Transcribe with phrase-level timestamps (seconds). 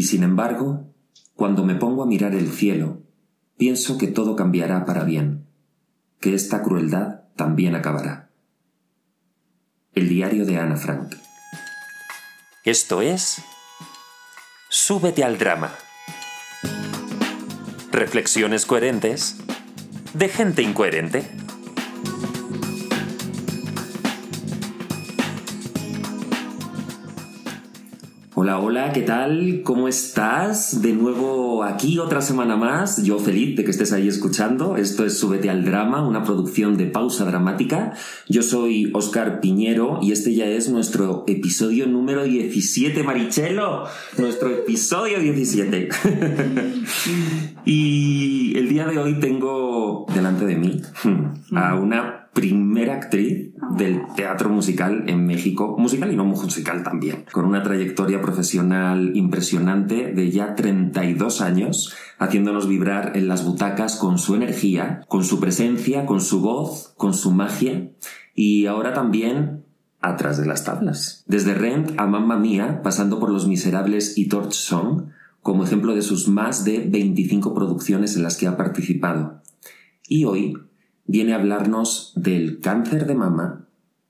[0.00, 0.94] Y sin embargo,
[1.34, 3.02] cuando me pongo a mirar el cielo,
[3.58, 5.44] pienso que todo cambiará para bien,
[6.20, 8.30] que esta crueldad también acabará.
[9.92, 11.16] El diario de Ana Frank.
[12.64, 13.42] Esto es
[14.70, 15.74] Súbete al drama.
[17.92, 19.36] Reflexiones coherentes
[20.14, 21.30] de gente incoherente.
[28.42, 29.60] Hola, hola, ¿qué tal?
[29.64, 30.80] ¿Cómo estás?
[30.80, 33.04] De nuevo aquí otra semana más.
[33.04, 34.78] Yo feliz de que estés ahí escuchando.
[34.78, 37.92] Esto es Súbete al Drama, una producción de pausa dramática.
[38.30, 43.84] Yo soy Oscar Piñero y este ya es nuestro episodio número 17, Marichelo.
[44.16, 45.90] Nuestro episodio 17.
[47.66, 50.80] y el día de hoy tengo delante de mí
[51.54, 57.44] a una primera actriz del teatro musical en México, musical y no musical también, con
[57.44, 64.34] una trayectoria profesional impresionante de ya 32 años, haciéndonos vibrar en las butacas con su
[64.34, 67.90] energía, con su presencia, con su voz, con su magia
[68.34, 69.64] y ahora también
[70.00, 71.24] atrás de las tablas.
[71.26, 75.08] Desde Rent a Mamma Mía, pasando por Los Miserables y Torch Song,
[75.42, 79.40] como ejemplo de sus más de 25 producciones en las que ha participado.
[80.08, 80.56] Y hoy
[81.06, 83.66] viene a hablarnos del cáncer de mama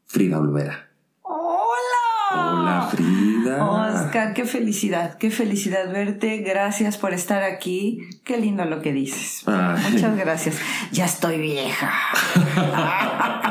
[0.06, 0.90] Frida Olvera.
[1.22, 1.70] ¡Hola!
[2.32, 3.64] Hola Frida.
[3.64, 6.38] Oscar, qué felicidad, qué felicidad verte.
[6.38, 8.00] Gracias por estar aquí.
[8.24, 9.42] Qué lindo lo que dices.
[9.46, 9.92] Ay.
[9.92, 10.56] Muchas gracias.
[10.92, 11.90] Ya estoy vieja.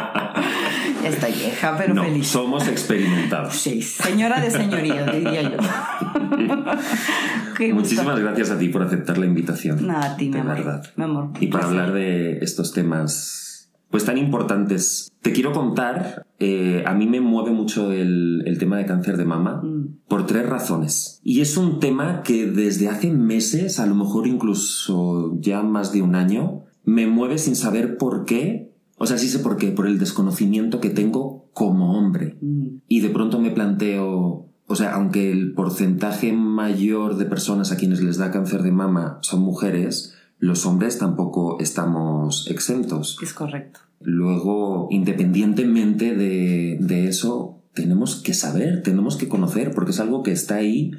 [1.09, 2.27] estoy vieja, pero No, feliz.
[2.27, 3.55] somos experimentados.
[3.55, 5.57] Sí, señora de señoría, diría yo.
[7.57, 7.75] Qué gusto.
[7.89, 9.85] Muchísimas gracias a ti por aceptar la invitación.
[9.85, 10.55] No, a ti, mi de amor.
[10.55, 10.83] verdad.
[10.95, 11.29] Mi amor.
[11.39, 11.79] Y para Placer.
[11.79, 13.45] hablar de estos temas
[13.89, 15.11] pues tan importantes.
[15.23, 19.25] Te quiero contar, eh, a mí me mueve mucho el, el tema de cáncer de
[19.25, 19.97] mama Mm.
[20.07, 21.19] por tres razones.
[21.23, 26.03] Y es un tema que desde hace meses, a lo mejor incluso ya más de
[26.03, 28.68] un año, me mueve sin saber por qué.
[28.99, 32.37] O sea, sí sé por qué, por el desconocimiento que tengo como hombre.
[32.41, 32.81] Mm.
[32.87, 38.01] Y de pronto me planteo, o sea, aunque el porcentaje mayor de personas a quienes
[38.03, 43.17] les da cáncer de mama son mujeres, los hombres tampoco estamos exentos.
[43.23, 43.79] Es correcto.
[44.01, 50.33] Luego, independientemente de, de eso, tenemos que saber, tenemos que conocer, porque es algo que
[50.33, 50.91] está ahí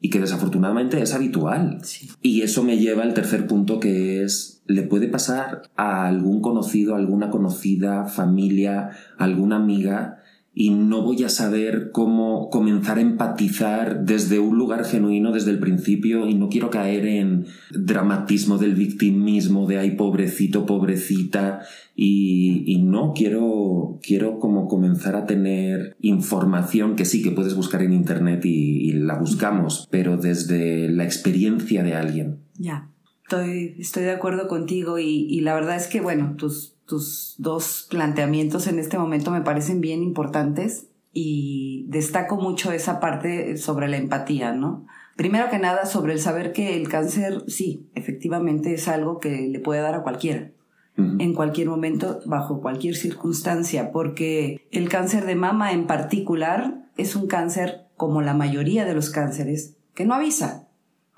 [0.00, 1.78] y que desafortunadamente es habitual.
[1.82, 2.10] Sí.
[2.22, 6.94] Y eso me lleva al tercer punto que es, le puede pasar a algún conocido,
[6.94, 10.18] alguna conocida, familia, alguna amiga,
[10.56, 15.58] y no voy a saber cómo comenzar a empatizar desde un lugar genuino desde el
[15.58, 21.62] principio y no quiero caer en dramatismo del victimismo, de ay pobrecito, pobrecita,
[21.96, 27.92] y, no, quiero, quiero como comenzar a tener información que sí que puedes buscar en
[27.92, 32.38] internet y, la buscamos, pero desde la experiencia de alguien.
[32.58, 32.90] Ya,
[33.22, 38.66] estoy, estoy de acuerdo contigo y la verdad es que, bueno, tus, tus dos planteamientos
[38.66, 44.52] en este momento me parecen bien importantes y destaco mucho esa parte sobre la empatía,
[44.52, 44.86] ¿no?
[45.16, 49.60] Primero que nada, sobre el saber que el cáncer, sí, efectivamente es algo que le
[49.60, 50.50] puede dar a cualquiera
[50.96, 57.26] en cualquier momento, bajo cualquier circunstancia, porque el cáncer de mama en particular es un
[57.26, 60.68] cáncer, como la mayoría de los cánceres, que no avisa,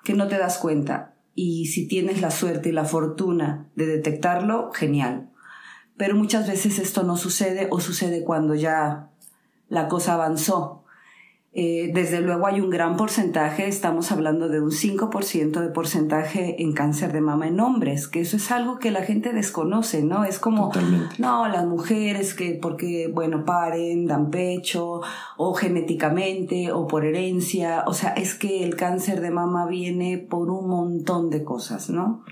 [0.02, 1.14] que no te das cuenta.
[1.34, 5.28] Y si tienes la suerte y la fortuna de detectarlo, genial.
[5.96, 9.10] Pero muchas veces esto no sucede o sucede cuando ya
[9.68, 10.82] la cosa avanzó.
[11.58, 16.74] Eh, desde luego hay un gran porcentaje, estamos hablando de un 5% de porcentaje en
[16.74, 20.24] cáncer de mama en hombres, que eso es algo que la gente desconoce, ¿no?
[20.24, 21.14] Es como, Totalmente.
[21.16, 25.00] no, las mujeres que porque, bueno, paren, dan pecho,
[25.38, 30.50] o genéticamente, o por herencia, o sea, es que el cáncer de mama viene por
[30.50, 32.22] un montón de cosas, ¿no?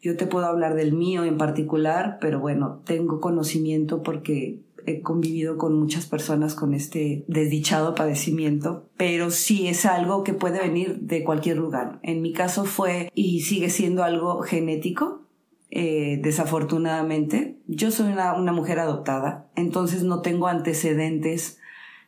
[0.00, 5.58] Yo te puedo hablar del mío en particular, pero bueno, tengo conocimiento porque he convivido
[5.58, 11.24] con muchas personas con este desdichado padecimiento, pero sí es algo que puede venir de
[11.24, 11.98] cualquier lugar.
[12.02, 15.22] En mi caso fue y sigue siendo algo genético,
[15.70, 17.56] eh, desafortunadamente.
[17.66, 21.58] Yo soy una, una mujer adoptada, entonces no tengo antecedentes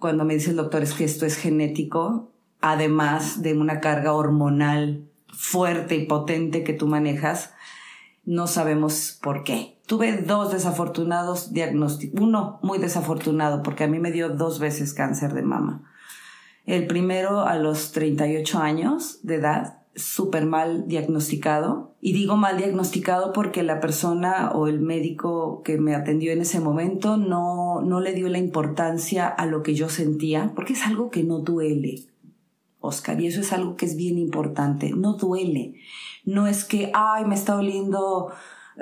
[0.01, 2.31] cuando me dice el doctor es que esto es genético,
[2.63, 7.53] además de una carga hormonal fuerte y potente que tú manejas,
[8.25, 9.79] no sabemos por qué.
[9.87, 15.35] Tuve dos desafortunados diagnósticos, uno muy desafortunado porque a mí me dio dos veces cáncer
[15.35, 15.91] de mama.
[16.67, 21.97] El primero a los 38 años de edad, súper mal diagnosticado.
[22.01, 26.61] Y digo mal diagnosticado porque la persona o el médico que me atendió en ese
[26.61, 31.11] momento no, no le dio la importancia a lo que yo sentía, porque es algo
[31.11, 32.07] que no duele.
[32.79, 34.91] Oscar, y eso es algo que es bien importante.
[34.91, 35.75] No duele.
[36.25, 38.33] No es que, ay, me está doliendo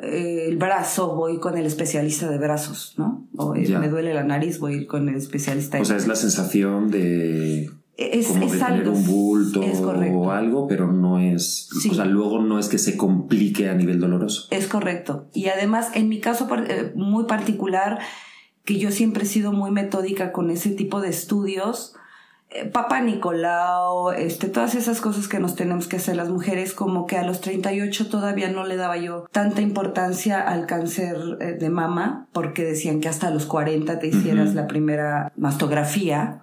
[0.02, 3.26] eh, el brazo, voy con el especialista de brazos, ¿no?
[3.36, 6.16] O eh, me duele la nariz, voy con el especialista de O sea, es la
[6.16, 8.92] sensación de es, como es de tener algo.
[8.92, 11.90] un bulto o algo, pero no es, Sí.
[11.90, 14.46] o sea, luego no es que se complique a nivel doloroso.
[14.50, 15.26] Es correcto.
[15.34, 17.98] Y además, en mi caso eh, muy particular,
[18.64, 21.94] que yo siempre he sido muy metódica con ese tipo de estudios,
[22.50, 27.06] eh, Papa Nicolau, este, todas esas cosas que nos tenemos que hacer las mujeres, como
[27.06, 31.68] que a los 38 todavía no le daba yo tanta importancia al cáncer eh, de
[31.68, 36.40] mama, porque decían que hasta los 40 te hicieras la primera mastografía,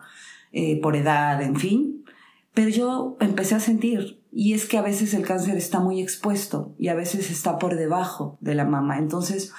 [0.51, 2.05] eh, por edad, en fin.
[2.53, 6.75] Pero yo empecé a sentir, y es que a veces el cáncer está muy expuesto
[6.77, 8.97] y a veces está por debajo de la mama.
[8.97, 9.53] Entonces,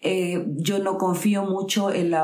[0.00, 2.14] eh, yo no confío mucho en,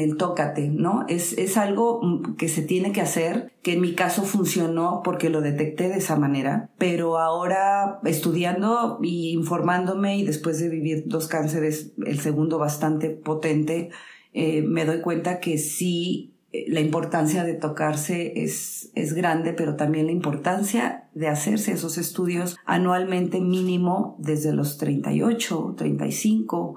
[0.00, 1.04] el tócate, ¿no?
[1.08, 5.30] Es, es algo mm, que se tiene que hacer, que en mi caso funcionó porque
[5.30, 11.28] lo detecté de esa manera, pero ahora estudiando y informándome y después de vivir dos
[11.28, 13.90] cánceres, el segundo bastante potente,
[14.32, 19.74] eh, me doy cuenta que sí eh, la importancia de tocarse es, es grande, pero
[19.74, 26.76] también la importancia de hacerse esos estudios anualmente mínimo desde los 38, 35.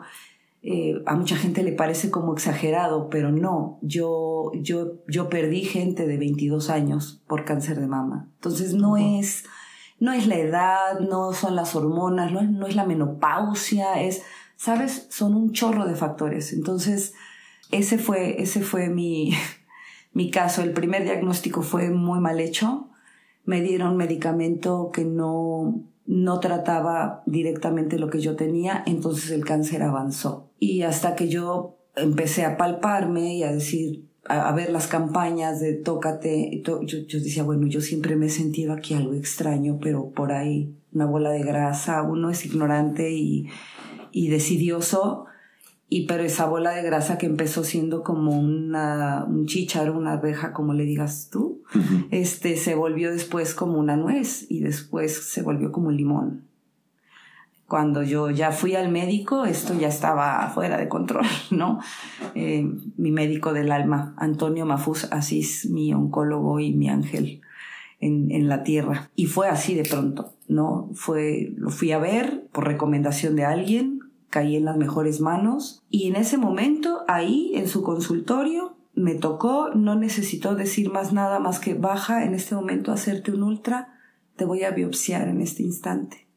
[0.70, 3.80] Eh, a mucha gente le parece como exagerado, pero no.
[3.82, 8.30] Yo, yo, yo perdí gente de 22 años por cáncer de mama.
[8.36, 9.46] Entonces no es,
[9.98, 14.24] no es la edad, no son las hormonas, no es, no es la menopausia, es,
[14.58, 16.52] sabes, son un chorro de factores.
[16.52, 17.14] Entonces,
[17.72, 19.32] ese fue, ese fue mi,
[20.12, 20.64] mi caso.
[20.64, 22.90] El primer diagnóstico fue muy mal hecho.
[23.46, 29.84] Me dieron medicamento que no, no trataba directamente lo que yo tenía, entonces el cáncer
[29.84, 30.50] avanzó.
[30.58, 35.74] Y hasta que yo empecé a palparme y a decir, a, ver las campañas de
[35.74, 40.32] tócate, yo, yo decía, bueno, yo siempre me he sentido aquí algo extraño, pero por
[40.32, 43.48] ahí una bola de grasa, uno es ignorante y,
[44.12, 45.26] y decidioso,
[45.90, 50.52] y pero esa bola de grasa que empezó siendo como una, un chícharo, una arveja,
[50.52, 51.64] como le digas tú,
[52.12, 56.44] este se volvió después como una nuez y después se volvió como un limón.
[57.68, 61.80] Cuando yo ya fui al médico, esto ya estaba fuera de control, ¿no?
[62.36, 67.42] Eh, mi médico del alma, Antonio Mafuz Asís, mi oncólogo y mi ángel
[68.00, 69.10] en, en la tierra.
[69.16, 70.90] Y fue así de pronto, ¿no?
[70.94, 73.97] Fue, lo fui a ver por recomendación de alguien,
[74.30, 79.70] caí en las mejores manos y en ese momento, ahí en su consultorio, me tocó,
[79.76, 83.94] no necesitó decir más nada más que baja en este momento hacerte un ultra,
[84.36, 86.28] te voy a biopsiar en este instante.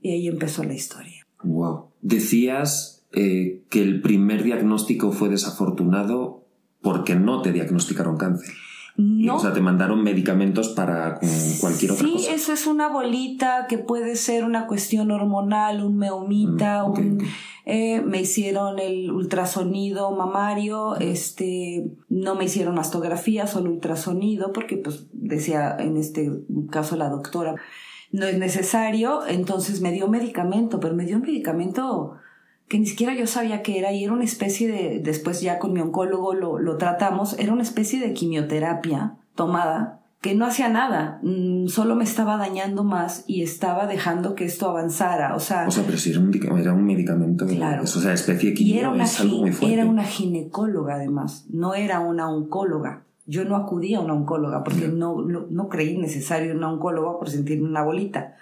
[0.00, 1.26] Y ahí empezó la historia.
[1.42, 1.90] Wow.
[2.00, 6.46] Decías eh, que el primer diagnóstico fue desafortunado
[6.80, 8.54] porque no te diagnosticaron cáncer.
[9.00, 11.20] No, o sea, te mandaron medicamentos para
[11.60, 12.32] cualquier otra sí, cosa.
[12.32, 17.22] eso es una bolita que puede ser una cuestión hormonal, un meumita, Mm, un,
[17.64, 25.06] eh, me hicieron el ultrasonido mamario, este, no me hicieron mastografía, solo ultrasonido, porque pues
[25.12, 26.32] decía en este
[26.70, 27.54] caso la doctora,
[28.10, 32.16] no es necesario, entonces me dio medicamento, pero me dio un medicamento
[32.68, 35.72] que ni siquiera yo sabía que era y era una especie de, después ya con
[35.72, 41.20] mi oncólogo lo, lo tratamos, era una especie de quimioterapia tomada que no hacía nada,
[41.22, 45.70] mm, solo me estaba dañando más y estaba dejando que esto avanzara, o sea, O
[45.70, 47.84] sea, pero si era un, era un medicamento, Claro.
[47.84, 49.74] o sea, especie y quimio era una, es algo gi- muy fuerte.
[49.74, 53.04] era una ginecóloga además, no era una oncóloga.
[53.26, 57.28] Yo no acudí a una oncóloga porque no, no, no creí necesario una oncóloga por
[57.30, 58.34] sentirme una bolita.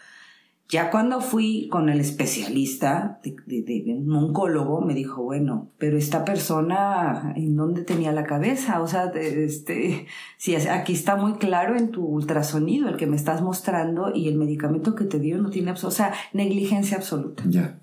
[0.69, 5.71] Ya cuando fui con el especialista, de, de- de- de un oncólogo, me dijo, bueno,
[5.79, 8.81] pero esta persona, ¿en dónde tenía la cabeza?
[8.83, 10.07] O sea, este,
[10.39, 14.29] si es- aquí está muy claro en tu ultrasonido el que me estás mostrando y
[14.29, 17.45] el medicamento que te dio no tiene, o sea, negligencia absoluta.
[17.47, 17.79] Ya.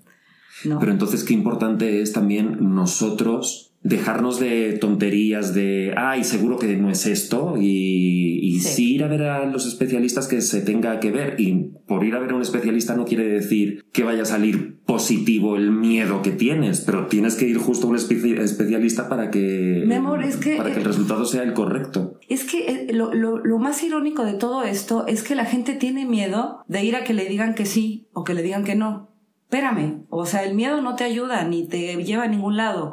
[0.64, 0.78] ¿no?
[0.78, 6.90] Pero entonces qué importante es también nosotros dejarnos de tonterías de, ay, seguro que no
[6.90, 8.68] es esto, y, y Sí.
[8.74, 8.94] sí.
[8.94, 11.38] ir a ver a los especialistas que se tenga que ver.
[11.38, 14.78] Y por ir a ver a un especialista no quiere decir que vaya a salir
[14.86, 19.30] positivo el miedo que tienes, pero tienes que ir justo a un espe- especialista para
[19.30, 22.18] que, Mi amor, es que- para que el resultado sea el correcto.
[22.28, 25.74] Es que eh, lo, lo- lo más irónico de todo esto es que la gente
[25.74, 28.76] tiene miedo de ir a que le digan que sí o que le digan que
[28.76, 29.10] no.
[29.50, 32.92] Espérame, o sea, el miedo no te ayuda ni te lleva a ningún lado.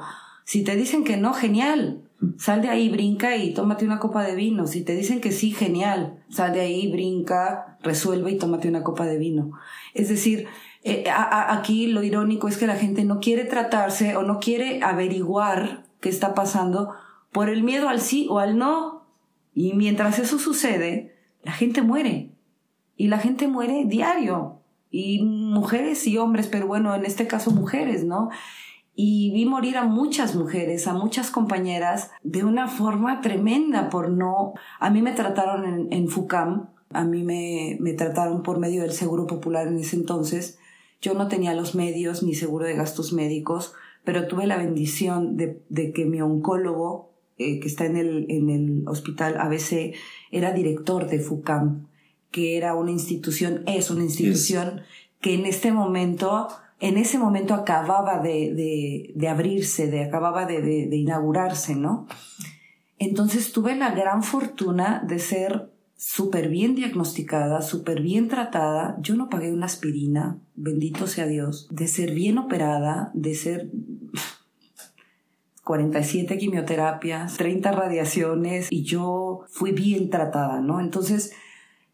[0.51, 2.01] Si te dicen que no, genial.
[2.37, 4.67] Sal de ahí, brinca y tómate una copa de vino.
[4.67, 6.25] Si te dicen que sí, genial.
[6.27, 9.51] Sal de ahí, brinca, resuelve y tómate una copa de vino.
[9.93, 10.47] Es decir,
[10.83, 14.39] eh, a- a- aquí lo irónico es que la gente no quiere tratarse o no
[14.41, 16.95] quiere averiguar qué está pasando
[17.31, 19.05] por el miedo al sí o al no.
[19.55, 22.31] Y mientras eso sucede, la gente muere.
[22.97, 24.59] Y la gente muere diario.
[24.89, 28.29] Y mujeres y hombres, pero bueno, en este caso mujeres, ¿no?
[28.93, 34.53] Y vi morir a muchas mujeres, a muchas compañeras, de una forma tremenda por no...
[34.79, 38.91] A mí me trataron en, en FUCAM, a mí me, me trataron por medio del
[38.91, 40.59] Seguro Popular en ese entonces.
[41.01, 45.61] Yo no tenía los medios ni seguro de gastos médicos, pero tuve la bendición de,
[45.69, 49.93] de que mi oncólogo, eh, que está en el, en el hospital ABC,
[50.31, 51.87] era director de FUCAM,
[52.29, 54.81] que era una institución, es una institución
[55.21, 56.47] que en este momento,
[56.81, 62.07] en ese momento acababa de, abrirse, de, acababa de, de inaugurarse, ¿no?
[62.97, 68.97] Entonces tuve la gran fortuna de ser súper bien diagnosticada, súper bien tratada.
[68.99, 73.69] Yo no pagué una aspirina, bendito sea Dios, de ser bien operada, de ser
[75.63, 80.79] 47 quimioterapias, 30 radiaciones y yo fui bien tratada, ¿no?
[80.79, 81.33] Entonces,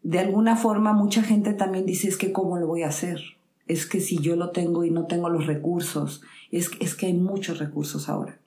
[0.03, 3.36] de alguna forma mucha gente también dice, es que ¿cómo lo voy a hacer?
[3.67, 6.21] Es que si yo lo tengo y no tengo los recursos,
[6.51, 8.39] es, es que hay muchos recursos ahora.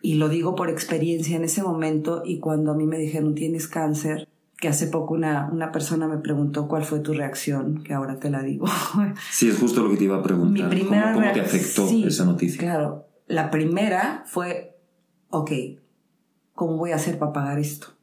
[0.00, 3.66] Y lo digo por experiencia en ese momento y cuando a mí me dijeron tienes
[3.66, 8.18] cáncer, que hace poco una, una persona me preguntó cuál fue tu reacción, que ahora
[8.18, 8.66] te la digo.
[9.30, 10.68] Sí, es justo lo que te iba a preguntar.
[10.68, 12.58] Mi primera ¿Cómo, cómo te afectó sí, esa noticia?
[12.58, 14.76] Claro, la primera fue,
[15.30, 15.50] ok,
[16.54, 17.97] ¿cómo voy a hacer para pagar esto?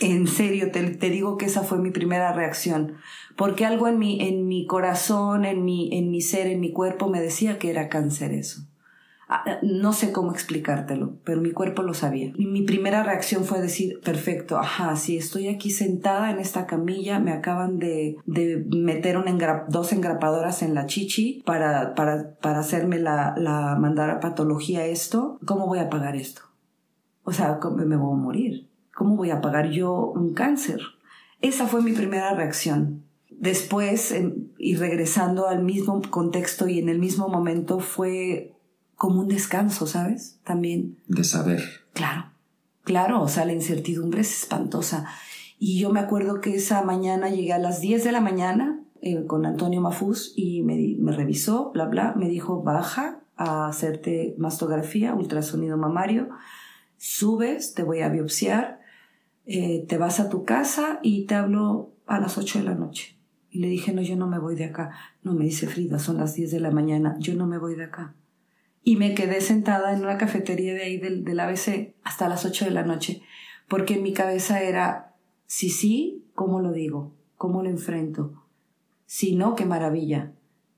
[0.00, 2.96] En serio, te, te digo que esa fue mi primera reacción,
[3.36, 7.08] porque algo en mi, en mi corazón, en mi, en mi ser, en mi cuerpo
[7.08, 8.66] me decía que era cáncer eso.
[9.28, 12.32] Ah, No sé cómo explicártelo, pero mi cuerpo lo sabía.
[12.36, 17.20] Y mi primera reacción fue decir, perfecto, ajá, sí, estoy aquí sentada en esta camilla,
[17.20, 19.16] me acaban de, de meter
[19.68, 25.38] dos engrapadoras en la chichi para, para, para hacerme la, la mandar a patología esto.
[25.46, 26.42] ¿Cómo voy a pagar esto?
[27.22, 28.73] O sea, ¿cómo me voy a morir.
[28.94, 30.80] ¿Cómo voy a pagar yo un cáncer?
[31.40, 33.04] Esa fue mi primera reacción.
[33.30, 34.14] Después,
[34.58, 38.54] y regresando al mismo contexto y en el mismo momento, fue
[38.96, 40.38] como un descanso, ¿sabes?
[40.44, 41.62] También, De saber.
[41.92, 42.30] claro,
[42.84, 45.06] claro, o sea, la incertidumbre es espantosa.
[45.58, 49.26] Y yo me acuerdo que esa mañana llegué a las 10 de la mañana eh,
[49.26, 55.14] con Antonio Mafuz y me, me revisó, bla, bla, me dijo, baja a hacerte mastografía,
[55.14, 56.28] ultrasonido mamario,
[56.96, 58.80] subes, te voy a biopsiar,
[59.46, 63.16] eh, te vas a tu casa y te hablo a las 8 de la noche.
[63.50, 64.90] Y le dije, no, yo no me voy de acá.
[65.22, 67.84] No, me dice Frida, son las 10 de la mañana, yo no me voy de
[67.84, 68.14] acá.
[68.82, 72.66] Y me quedé sentada en una cafetería de ahí del, del ABC hasta las 8
[72.66, 73.22] de la noche,
[73.68, 75.14] porque mi cabeza era,
[75.46, 77.14] si sí, ¿cómo lo digo?
[77.36, 78.42] ¿Cómo lo enfrento?
[79.06, 80.32] Si no, qué maravilla.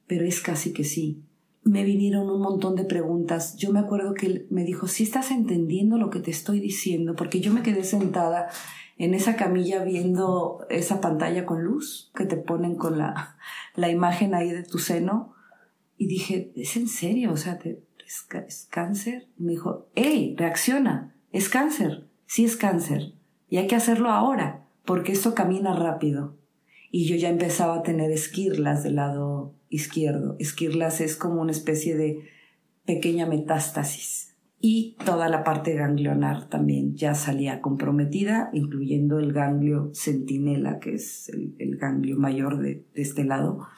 [0.06, 1.22] Pero es casi que sí.
[1.66, 3.56] Me vinieron un montón de preguntas.
[3.56, 7.16] Yo me acuerdo que él me dijo, si estás entendiendo lo que te estoy diciendo,
[7.16, 8.48] porque yo me quedé sentada
[8.98, 13.36] en esa camilla viendo esa pantalla con luz que te ponen con la,
[13.74, 15.34] la imagen ahí de tu seno
[15.98, 17.32] y dije, ¿es en serio?
[17.32, 19.26] O sea, ¿te- ¿es, es cáncer?
[19.36, 21.16] Me dijo, ¡Ey, reacciona!
[21.32, 22.06] Es cáncer.
[22.26, 23.14] Sí es cáncer.
[23.48, 26.36] Y hay que hacerlo ahora, porque esto camina rápido.
[26.92, 30.36] Y yo ya empezaba a tener esquirlas del lado izquierdo.
[30.38, 32.28] Esquirlas es como una especie de
[32.84, 34.36] pequeña metástasis.
[34.58, 41.28] Y toda la parte ganglionar también ya salía comprometida, incluyendo el ganglio centinela, que es
[41.28, 43.68] el, ganglio mayor de, este lado.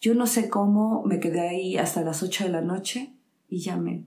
[0.00, 3.14] Yo no sé cómo me quedé ahí hasta las 8 de la noche
[3.48, 4.04] y ya me,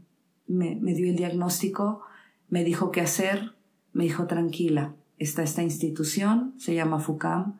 [0.47, 2.01] me, me dio el diagnóstico,
[2.49, 3.55] me dijo qué hacer,
[3.91, 7.59] me dijo tranquila, está esta institución, se llama FUCAM,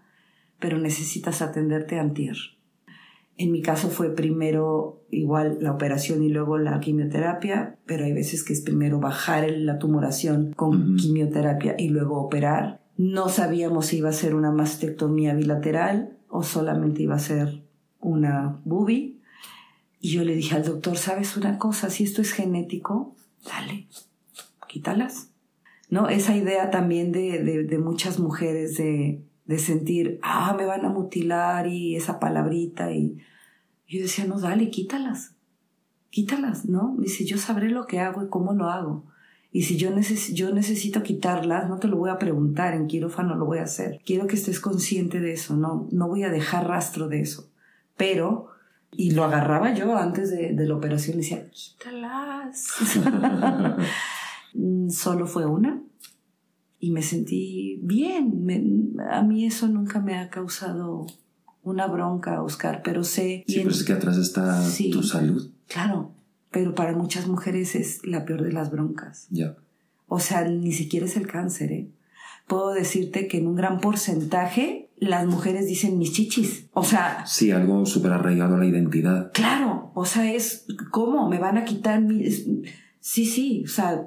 [0.60, 2.38] pero necesitas atenderte antier.
[3.40, 8.44] En mi caso fue primero igual la operación y luego la quimioterapia, pero hay veces
[8.44, 12.82] que es primero bajar la tumoración con quimioterapia y luego operar.
[12.98, 17.62] No sabíamos si iba a ser una mastectomía bilateral o solamente iba a ser
[18.02, 19.16] una boobie.
[20.02, 21.90] Y yo le dije al doctor, ¿sabes una cosa?
[21.90, 23.16] Si esto es genético,
[23.46, 23.88] dale,
[24.68, 25.30] quítalas.
[25.90, 26.10] ¿No?
[26.10, 30.90] Esa idea también de, de, de muchas mujeres de, de sentir, ah, me van a
[30.90, 32.92] mutilar y esa palabrita.
[32.92, 33.18] Y
[33.88, 35.34] yo decía, no, dale, quítalas.
[36.12, 36.96] Quítalas, ¿no?
[37.00, 39.06] Dice, yo sabré lo que hago y cómo lo hago.
[39.52, 43.34] Y si yo, neces yo necesito quitarlas, no te lo voy a preguntar, en quirófano
[43.34, 44.00] lo voy a hacer.
[44.06, 47.50] Quiero que estés consciente de eso, no, no voy a dejar rastro de eso.
[47.98, 48.50] Pero,
[48.92, 52.68] y lo agarraba yo antes de, de la operación, decía, quítalas.
[54.52, 55.80] Mm, Solo fue una
[56.80, 58.46] y me sentí bien.
[58.46, 61.08] Me- a mí eso nunca me ha causado
[61.64, 63.44] una bronca, Oscar, pero sé...
[63.48, 64.90] Sí, en- pero es que atrás está Sí.
[64.92, 65.50] tu salud.
[65.68, 66.12] Claro,
[66.52, 69.28] pero para muchas mujeres es la peor de las broncas.
[69.30, 69.56] Ya.
[70.08, 71.88] O sea, ni siquiera es el cáncer, ¿eh?
[72.48, 76.66] puedo decirte que en un gran porcentaje las mujeres dicen mis chichis.
[76.74, 79.32] O sea, Sí, algo súper arraigado a la identidad.
[79.34, 82.48] claro, o sea, es cómo me van a quitar mis...
[83.00, 84.06] Sí, sí, o sea,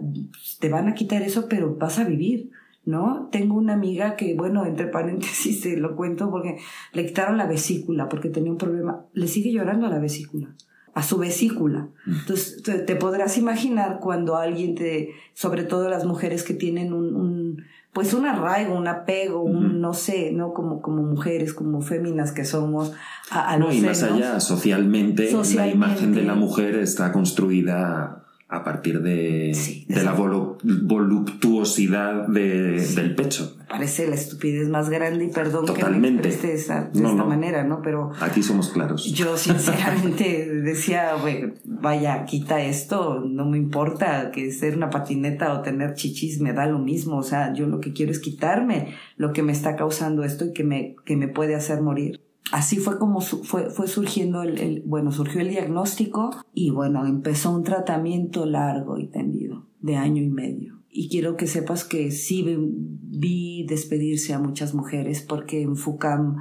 [0.61, 2.51] te van a quitar eso, pero vas a vivir.
[2.85, 3.29] ¿No?
[3.31, 6.57] Tengo una amiga que, bueno, entre paréntesis te lo cuento porque
[6.93, 9.07] le quitaron la vesícula porque tenía un problema.
[9.13, 10.57] Le sigue llorando a la vesícula,
[10.93, 11.91] a su vesícula.
[12.09, 17.15] Entonces, te, te podrás imaginar cuando alguien te, sobre todo las mujeres que tienen un,
[17.15, 20.53] un pues un arraigo, un apego, un, no sé, ¿no?
[20.53, 22.93] Como, como mujeres, como féminas que somos,
[23.31, 25.79] a, a No, los y más allá, socialmente, Socialmente.
[25.79, 28.22] la imagen de la mujer está construida
[28.53, 32.97] a partir de, Sí, de la volu- voluptuosidad de- Sí.
[32.97, 33.57] del pecho.
[33.69, 36.21] Parece la estupidez más grande y perdón Totalmente.
[36.23, 37.27] que me exprese esa- de No, esta no.
[37.29, 37.81] manera, ¿no?
[37.83, 39.07] Pero Aquí somos claros.
[39.13, 45.63] Yo sinceramente decía, "Güey, vaya, quita esto, no me importa que ser una patineta o
[45.63, 49.33] tener chichis me da lo mismo, o sea, yo lo que quiero es quitarme lo
[49.33, 52.21] que me está causando esto y que me, que me puede hacer morir.
[52.51, 57.63] Así fue como fue, fue surgiendo el, bueno, surgió el diagnóstico y bueno, empezó un
[57.63, 60.83] tratamiento largo y tendido, de año y medio.
[60.91, 66.37] Y quiero que sepas que sí vi, vi despedirse a muchas mujeres porque en FUCAM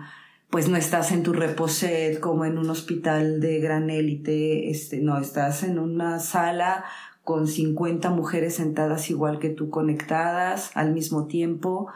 [0.49, 5.17] pues no estás en tu reposet como en un hospital de gran élite, este, no,
[5.17, 6.83] estás en una sala
[7.23, 11.87] con 50 mujeres sentadas igual que tú conectadas al mismo tiempo,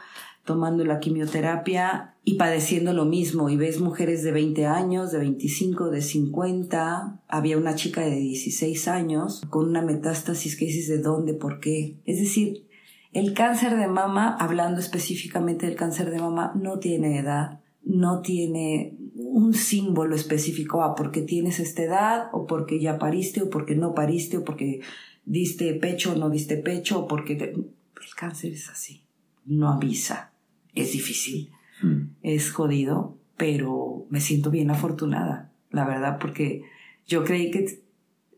[0.46, 3.50] tomando la quimioterapia y padeciendo lo mismo.
[3.50, 7.20] Y ves mujeres de 20 años, de 25, de 50.
[7.28, 11.98] Había una chica de 16 años con una metástasis que dices de dónde, por qué.
[12.06, 12.68] Es decir,
[13.12, 18.96] el cáncer de mama, hablando específicamente del cáncer de mama, no tiene edad, no tiene
[19.16, 23.94] un símbolo específico, ah, porque tienes esta edad, o porque ya pariste, o porque no
[23.94, 24.82] pariste, o porque
[25.26, 27.36] diste pecho o no diste pecho, o porque...
[27.36, 29.04] te- El cáncer es así,
[29.46, 30.32] no avisa,
[30.76, 31.52] es difícil,
[31.82, 32.16] Mm.
[32.24, 36.64] es jodido, pero me siento bien afortunada, la verdad, porque
[37.06, 37.82] yo creí que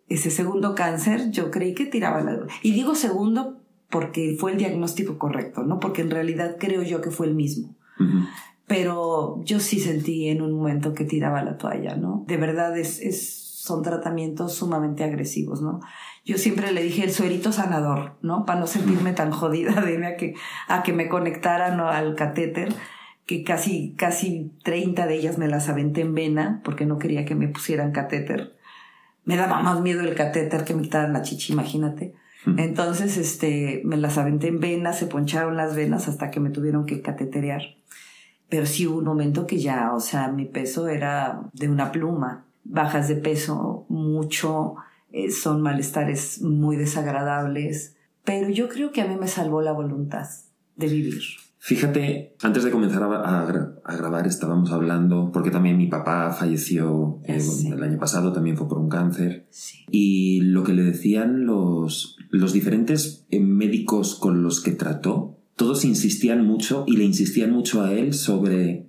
[0.09, 2.47] ese segundo cáncer, yo creí que tiraba la...
[2.63, 3.59] Y digo segundo
[3.89, 5.79] porque fue el diagnóstico correcto, ¿no?
[5.79, 7.75] Porque en realidad creo yo que fue el mismo.
[8.67, 12.25] Pero yo sí sentí en un momento que tiraba la toalla, ¿no?
[12.27, 15.79] De verdad es, es, son tratamientos sumamente agresivos, ¿no?
[16.27, 18.45] Yo siempre le dije el suerito sanador, ¿no?
[18.45, 20.35] Para no sentirme tan jodida de a que,
[20.67, 22.73] a que me conectaran al catéter,
[23.25, 27.33] que casi, casi 30 de ellas me las aventé en vena porque no quería que
[27.33, 28.57] me pusieran catéter.
[29.23, 32.13] Me daba más miedo el catéter que me quitaran la chichi, imagínate.
[32.57, 36.85] Entonces, este, me las aventé en venas, se poncharon las venas hasta que me tuvieron
[36.85, 37.61] que cateterear.
[38.49, 42.45] Pero sí hubo un momento que ya, o sea, mi peso era de una pluma.
[42.65, 44.75] Bajas de peso mucho,
[45.25, 47.95] eh, son malestares muy desagradables.
[48.23, 50.27] Pero yo creo que a mí me salvó la voluntad
[50.75, 51.21] de vivir.
[51.59, 56.31] Fíjate, antes de comenzar a, a gra- a grabar estábamos hablando, porque también mi papá
[56.31, 57.67] falleció eh, Sí.
[57.69, 59.47] el año pasado, también fue por un cáncer.
[59.49, 59.85] Sí.
[59.91, 65.83] Y lo que le decían los, los diferentes eh, médicos con los que trató, todos
[65.83, 68.87] insistían mucho y le insistían mucho a él sobre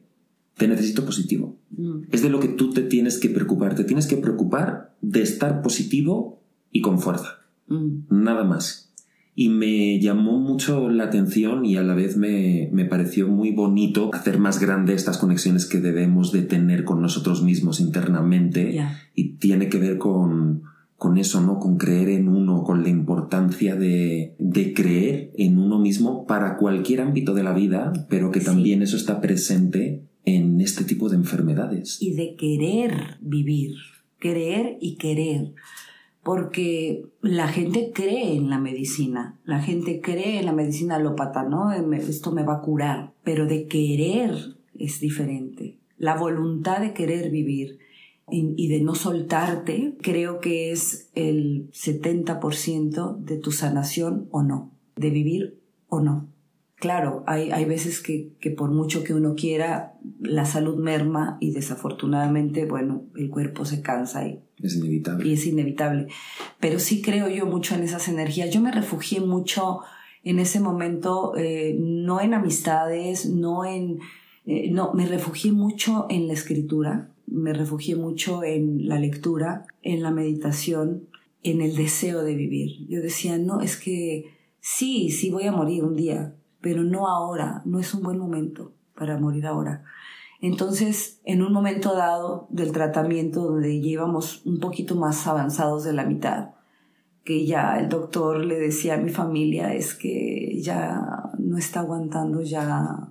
[0.59, 1.57] te necesito positivo.
[1.71, 3.75] Mm, Es de lo que tú te tienes que preocupar.
[3.75, 6.43] Te tienes que preocupar de estar positivo
[6.73, 7.39] y con fuerza.
[7.69, 8.93] mm, Nada más.
[9.35, 14.11] Y me llamó mucho la atención y a la vez me, me pareció muy bonito
[14.13, 18.99] hacer más grande estas conexiones que debemos de tener con nosotros mismos internamente ya.
[19.15, 20.63] y tiene que ver con,
[20.97, 21.61] con eso, ¿no?
[21.61, 27.01] Con creer en uno, con la importancia de, de creer en uno mismo para cualquier
[27.03, 28.47] ámbito de la vida, pero que Sí.
[28.47, 30.03] también eso está presente
[30.37, 32.01] en este tipo de enfermedades.
[32.01, 33.75] y de querer vivir,
[34.19, 35.55] creer y querer,
[36.23, 41.73] porque la gente cree en la medicina, la gente cree en la medicina alópata, ¿no?
[41.73, 44.35] Eh, Esto me va a curar, pero de querer
[44.79, 45.79] es diferente.
[45.97, 47.79] La voluntad de querer vivir
[48.31, 55.09] y de no soltarte, creo que es el 70% de tu sanación o no, de
[55.09, 56.29] vivir o no.
[56.81, 61.51] Claro, hay, hay veces que, que por mucho que uno quiera, la salud merma y
[61.51, 65.29] desafortunadamente, bueno, el cuerpo se cansa y, Es inevitable.
[65.29, 66.07] y es inevitable.
[66.61, 68.51] Pero sí creo yo mucho en esas energías.
[68.51, 69.81] Yo me refugié mucho
[70.23, 73.99] en ese momento, eh, no en amistades, no en...
[74.47, 80.03] eh, no, me refugié mucho en la escritura, me refugié mucho en la lectura, en
[80.03, 81.09] la meditación,
[81.43, 82.87] en el deseo de vivir.
[82.89, 87.63] Yo decía, no, es que sí, sí voy a morir un día, pero no ahora,
[87.65, 89.85] no es un buen momento para morir ahora.
[90.41, 96.05] Entonces, en un momento dado del tratamiento donde llevamos un poquito más avanzados de la
[96.05, 96.51] mitad,
[97.25, 102.41] que ya el doctor le decía a mi familia es que ya no está aguantando,
[102.41, 103.09] ya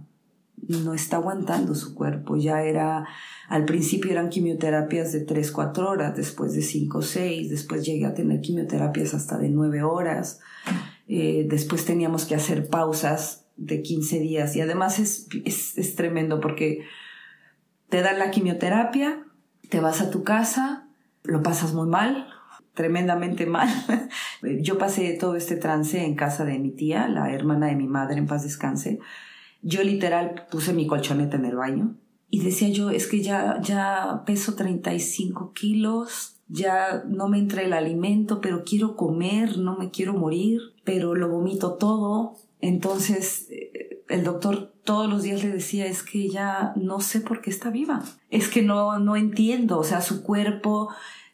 [0.67, 3.05] no está aguantando su cuerpo, ya era,
[3.47, 8.13] al principio eran quimioterapias de 3, 4 horas, después de 5, 6, después llegué a
[8.13, 10.39] tener quimioterapias hasta de 9 horas,
[11.07, 16.39] eh, después teníamos que hacer pausas de 15 días y además es, es, es tremendo
[16.39, 16.85] porque
[17.89, 19.25] te dan la quimioterapia,
[19.69, 20.87] te vas a tu casa,
[21.23, 22.27] lo pasas muy mal,
[22.73, 23.69] tremendamente mal.
[24.61, 28.17] Yo pasé todo este trance en casa de mi tía, la hermana de mi madre,
[28.17, 28.99] en paz descanse.
[29.61, 31.95] Yo literal puse mi colchoneta en el baño
[32.29, 37.73] y decía yo, es que ya, ya peso 35 kilos, ya no me entra el
[37.73, 42.35] alimento, pero quiero comer, no me quiero morir, pero lo vomito todo.
[42.61, 47.41] Entonces eh, el doctor todos los días le decía, es que ya no sé por
[47.41, 50.89] qué está viva, es que no, no entiendo, o sea, su cuerpo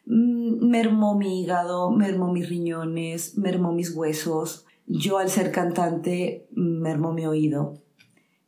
[0.07, 4.65] mm, mermó mi hígado, mermó mis riñones, mermó mis huesos.
[4.87, 7.75] Yo al ser cantante mermó mi oído.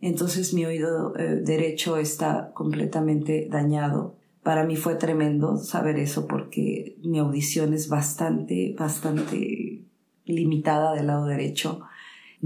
[0.01, 4.15] Entonces mi oído eh, derecho está completamente dañado.
[4.45, 9.83] Para mí fue tremendo saber eso porque mi audición es bastante, bastante
[10.23, 11.81] limitada del lado derecho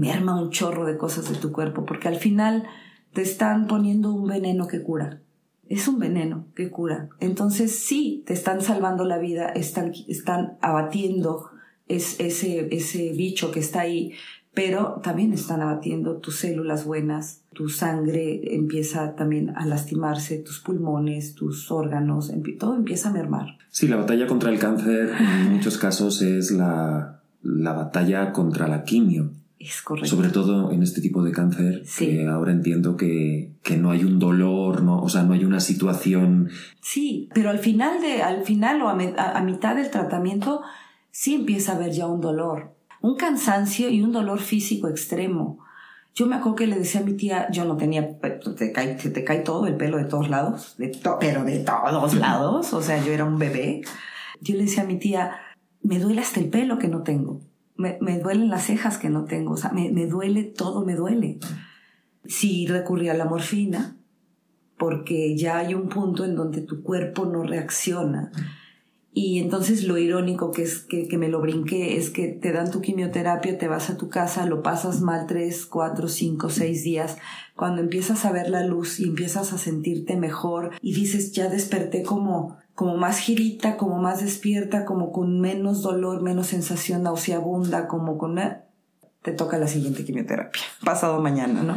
[0.00, 2.64] me arma un chorro de cosas de tu cuerpo, porque al final
[3.12, 5.20] te están poniendo un veneno que cura.
[5.68, 7.10] Es un veneno que cura.
[7.20, 11.50] Entonces sí, te están salvando la vida, están, están abatiendo
[11.86, 14.14] ese, ese bicho que está ahí,
[14.62, 21.34] pero también están abatiendo tus células buenas, tu sangre empieza también a lastimarse, tus pulmones,
[21.34, 23.56] tus órganos, todo empieza a mermar.
[23.70, 28.84] Sí, la batalla contra el cáncer en muchos casos es la, la batalla contra la
[28.84, 29.30] quimio.
[29.58, 30.10] Es correcto.
[30.10, 34.18] Sobre todo en este tipo de cáncer, que ahora entiendo que, que, no hay un
[34.18, 36.50] dolor, no, o sea, no hay una situación.
[36.82, 40.60] Sí, pero al final de, al final o a, a, mitad del tratamiento,
[41.10, 45.58] sí empieza a haber ya un dolor, un cansancio y un dolor físico extremo.
[46.14, 49.24] Yo me acuerdo que le decía a mi tía, yo no tenía, te cae, te
[49.24, 53.12] cae todo el pelo de todos lados, de pero de todos lados, o sea, yo
[53.12, 53.82] era un bebé.
[54.40, 55.36] Yo le decía a mi tía,
[55.82, 57.40] me duele hasta el pelo que no tengo
[57.80, 61.38] me, duelen las cejas que no tengo, o sea, me, me duele, todo me duele.
[62.24, 63.96] Si recurrí a la morfina,
[64.76, 68.30] porque ya hay un punto en donde tu cuerpo no reacciona.
[69.12, 72.70] Y entonces lo irónico que es que, que, me lo brinqué es que te dan
[72.70, 77.18] tu quimioterapia, te vas a tu casa, lo pasas mal tres, cuatro, cinco, seis días.
[77.56, 82.02] Cuando empiezas a ver la luz y empiezas a sentirte mejor y dices, ya desperté
[82.04, 88.16] como como más girita, como más despierta, como con menos dolor, menos sensación nauseabunda, como
[88.16, 88.40] con...
[89.20, 91.76] te toca la siguiente quimioterapia, pasado mañana, ¿no?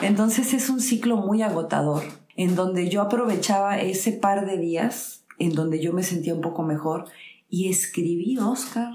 [0.00, 2.02] Entonces es un ciclo muy agotador,
[2.34, 6.62] en donde yo aprovechaba ese par de días, en donde yo me sentía un poco
[6.62, 7.04] mejor,
[7.48, 8.92] y escribí, Oscar,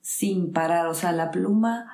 [0.00, 1.86] sin parar, o sea, la pluma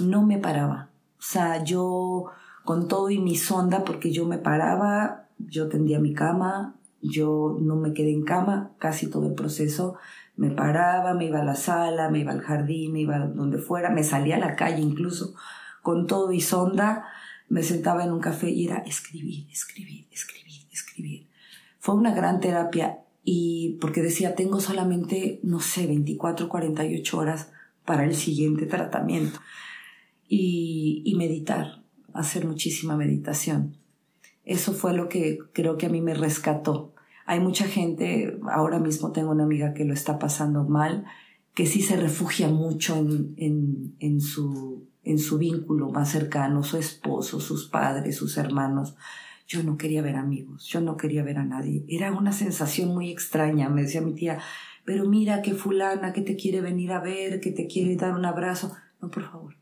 [0.00, 0.90] no me paraba.
[1.18, 2.26] O sea, yo
[2.64, 7.76] con todo y mi sonda, porque yo me paraba, yo tendía mi cama, yo no
[7.76, 9.96] me quedé en cama casi todo el proceso.
[10.36, 13.90] Me paraba, me iba a la sala, me iba al jardín, me iba donde fuera,
[13.90, 15.34] me salía a la calle incluso
[15.82, 17.06] con todo y sonda.
[17.48, 21.28] Me sentaba en un café y era escribir, escribir, escribir, escribir.
[21.78, 22.98] Fue una gran terapia
[23.30, 27.50] y porque decía, tengo solamente, no sé, 24, 48 horas
[27.84, 29.38] para el siguiente tratamiento.
[30.26, 31.82] Y, meditar,
[32.14, 33.76] hacer muchísima meditación.
[34.46, 36.94] Eso fue lo que creo que a mí me rescató.
[37.26, 41.04] Hay mucha gente, ahora mismo tengo una amiga que lo está pasando mal,
[41.52, 47.40] que sí se refugia mucho en, en, su, en su vínculo más cercano, su esposo,
[47.40, 48.96] sus padres, sus hermanos.
[49.48, 51.82] Yo no quería ver amigos, yo no quería ver a nadie.
[51.88, 54.40] Era una sensación muy extraña, me decía mi tía,
[54.84, 58.26] pero mira que fulana que te quiere venir a ver, que te quiere dar un
[58.26, 58.76] abrazo.
[59.00, 59.56] No, por favor.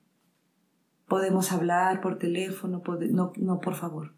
[1.06, 4.12] Podemos hablar por teléfono, no, no, por favor.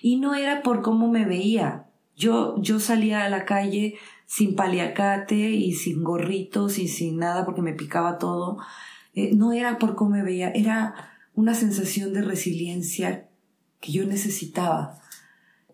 [0.00, 1.86] Y no era por cómo me veía.
[2.16, 7.60] Yo, yo salía a la calle sin paliacate y sin gorritos y sin nada porque
[7.60, 8.56] me picaba todo.
[9.14, 10.94] Eh, no era por cómo me veía, era
[11.34, 13.28] una sensación de resiliencia
[13.80, 15.00] que yo necesitaba.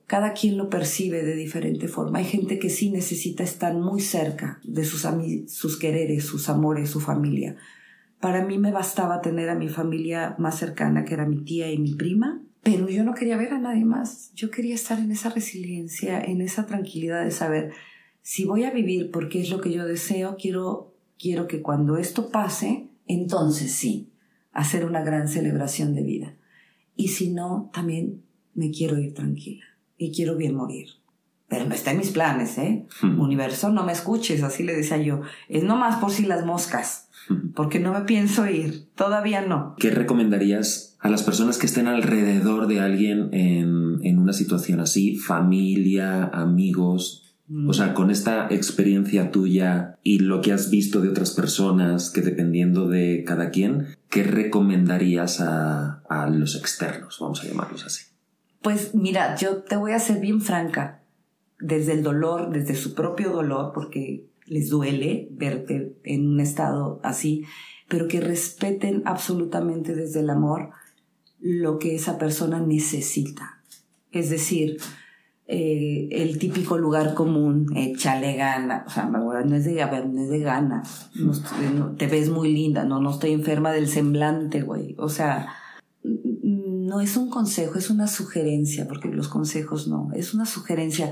[0.06, 2.20] Cada quien lo percibe de diferente forma.
[2.20, 5.04] Hay gente que sí necesita estar muy cerca de sus,
[5.48, 7.56] sus quereres, sus amores, su familia.
[8.20, 11.78] Para mí me bastaba tener a mi familia más cercana, que era mi tía y
[11.78, 14.30] mi prima, pero yo no quería ver a nadie más.
[14.34, 17.72] Yo quería estar en esa resiliencia, en esa tranquilidad de saber
[18.22, 22.30] si voy a vivir porque es lo que yo deseo, quiero, quiero que cuando esto
[22.30, 24.12] pase, entonces sí,
[24.52, 26.36] hacer una gran celebración de vida.
[26.94, 28.22] Y si no, también
[28.54, 30.88] me quiero ir tranquila y quiero bien morir.
[31.48, 32.86] pero no está en mis planes, ¿eh?
[33.00, 33.20] Hmm.
[33.20, 35.20] Universo, no me escuches, así le decía yo.
[35.48, 37.08] Es nomás por si las moscas,
[37.54, 39.76] porque no me pienso ir, todavía no.
[39.78, 45.16] ¿Qué recomendarías a las personas que estén alrededor de alguien en, en una situación así?
[45.16, 47.22] Familia, amigos.
[47.68, 52.20] O sea, con esta experiencia tuya y lo que has visto de otras personas, que
[52.20, 57.18] dependiendo de cada quien, ¿qué recomendarías a, a los externos?
[57.20, 58.02] Vamos a llamarlos así.
[58.66, 61.04] Pues mira, yo te voy a ser bien franca.
[61.60, 67.44] Desde el dolor, desde su propio dolor, porque les duele verte en un estado así,
[67.86, 70.70] pero que respeten absolutamente desde el amor
[71.38, 73.62] lo que esa persona necesita.
[74.10, 74.78] Es decir,
[75.46, 80.40] eh, el típico lugar común, échale gana, o sea, no es de, no es de
[80.40, 80.82] gana,
[81.14, 85.54] no te ves muy linda, no, no estoy enferma del semblante, güey, o sea,
[86.96, 91.10] no es un consejo, es una sugerencia, porque los consejos no, es una sugerencia.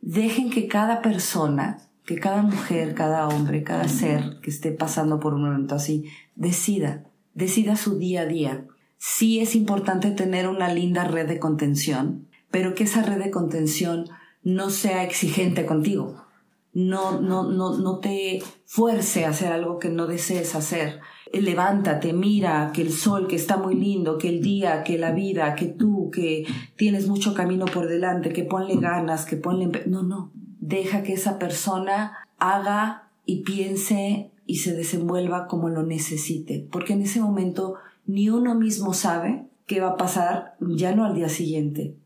[0.00, 5.34] Dejen que cada persona, que cada mujer, cada hombre, cada ser que esté pasando por
[5.34, 6.04] un momento así,
[6.36, 7.02] decida,
[7.34, 8.66] decida su día a día.
[8.98, 14.04] Sí es importante tener una linda red de contención, pero que esa red de contención
[14.44, 16.24] no sea exigente contigo.
[16.72, 21.00] No, no, no, no te fuerce a hacer algo que no desees hacer.
[21.32, 25.54] Levántate, mira que el sol, que está muy lindo, que el día, que la vida,
[25.54, 29.84] que tú, que tienes mucho camino por delante, que ponle ganas, que ponle...
[29.86, 30.30] No, no.
[30.60, 36.66] Deja que esa persona haga y piense y se desenvuelva como lo necesite.
[36.70, 37.74] Porque en ese momento
[38.06, 41.96] ni uno mismo sabe qué va a pasar ya no al día siguiente,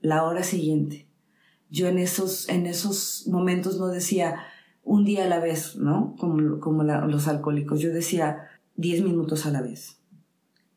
[0.00, 1.06] la hora siguiente.
[1.70, 4.36] Yo en esos, en esos momentos no decía
[4.82, 6.16] un día a la vez, ¿no?
[6.18, 7.80] Como, como los alcohólicos.
[7.80, 8.48] Yo decía
[8.82, 9.98] diez minutos a la vez.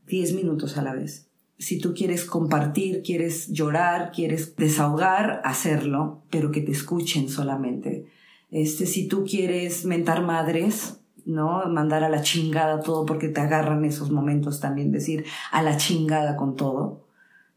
[0.08, 1.28] Diez minutos a la vez.
[1.58, 8.06] Si tú quieres compartir, quieres llorar, quieres desahogar, hacerlo, pero que te escuchen solamente.
[8.52, 11.64] Este, si tú quieres mentar madres, ¿no?
[11.68, 16.36] Mandar a la chingada todo porque te agarran esos momentos también, decir a la chingada
[16.36, 17.08] con todo.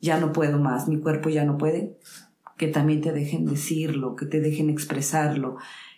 [0.01, 1.99] Ya no puedo más, mi cuerpo ya no puede.
[2.57, 5.57] Que también te dejen decirlo, que te dejen expresarlo,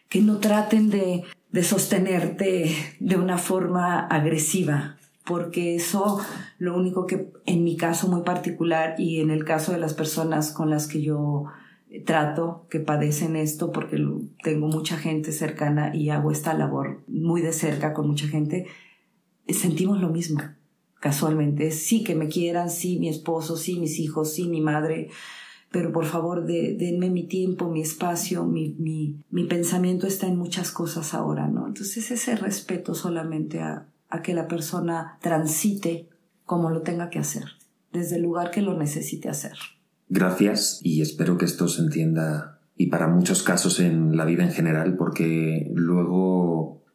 [0.09, 6.21] que no traten de, de sostenerte de una forma agresiva, porque eso
[6.59, 10.53] lo único que en mi caso muy particular y en el caso de las personas
[10.53, 11.47] con las que yo
[12.07, 13.99] trato que padecen esto porque
[14.43, 18.67] tengo mucha gente cercana y hago esta labor muy de cerca con mucha gente,
[19.49, 20.41] sentimos lo mismo,
[21.01, 21.73] casualmente.
[21.73, 25.11] Sí que me quieran, sí mi esposo, sí mis hijos, sí mi madre,
[25.71, 30.37] pero por favor de- denme mi tiempo, mi espacio, mi, mi, mi pensamiento está en
[30.37, 31.67] muchas cosas ahora, ¿no?
[31.67, 36.09] Entonces ese respeto solamente a, a que la persona transite
[36.45, 37.45] como lo tenga que hacer,
[37.93, 39.53] desde el lugar que lo necesite hacer.
[40.09, 44.51] Gracias y espero que esto se entienda y para muchos casos en la vida en
[44.51, 46.20] general porque luego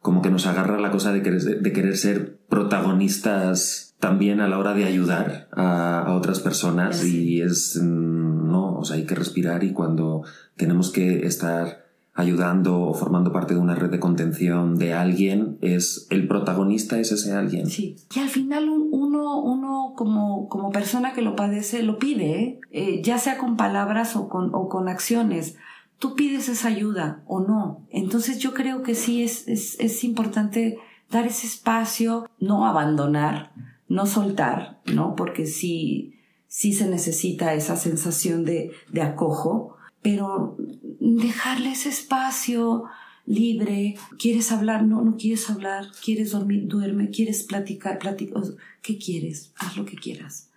[0.06, 4.56] como que nos agarra la cosa de querer, de querer ser protagonistas también a la
[4.58, 7.34] hora de ayudar a, a otras personas Sí.
[7.34, 10.22] y es mm, no, o sea, hay que respirar y cuando
[10.56, 16.06] tenemos que estar ayudando o formando parte de una red de contención de alguien es
[16.10, 17.66] el protagonista es ese alguien.
[17.66, 17.96] Sí.
[18.14, 22.60] Y al final un- uno, uno como, como persona que lo padece lo pide, ¿eh?
[22.70, 25.56] Eh, ya sea con palabras o con, o con acciones.
[25.98, 27.86] Tú pides esa ayuda o no.
[27.90, 30.78] Entonces yo creo que sí es, es, es importante
[31.10, 33.52] dar ese espacio, no abandonar,
[33.88, 35.14] no soltar, ¿no?
[35.14, 36.14] Porque sí,
[36.48, 40.56] sí se necesita esa sensación de, de acojo, pero
[41.00, 42.84] dejarle ese espacio
[43.26, 48.42] libre, quieres hablar, no, no quieres hablar, quieres dormir, duerme, quieres platicar, platicar,
[48.82, 49.52] ¿qué quieres?
[49.56, 50.50] Haz lo que quieras.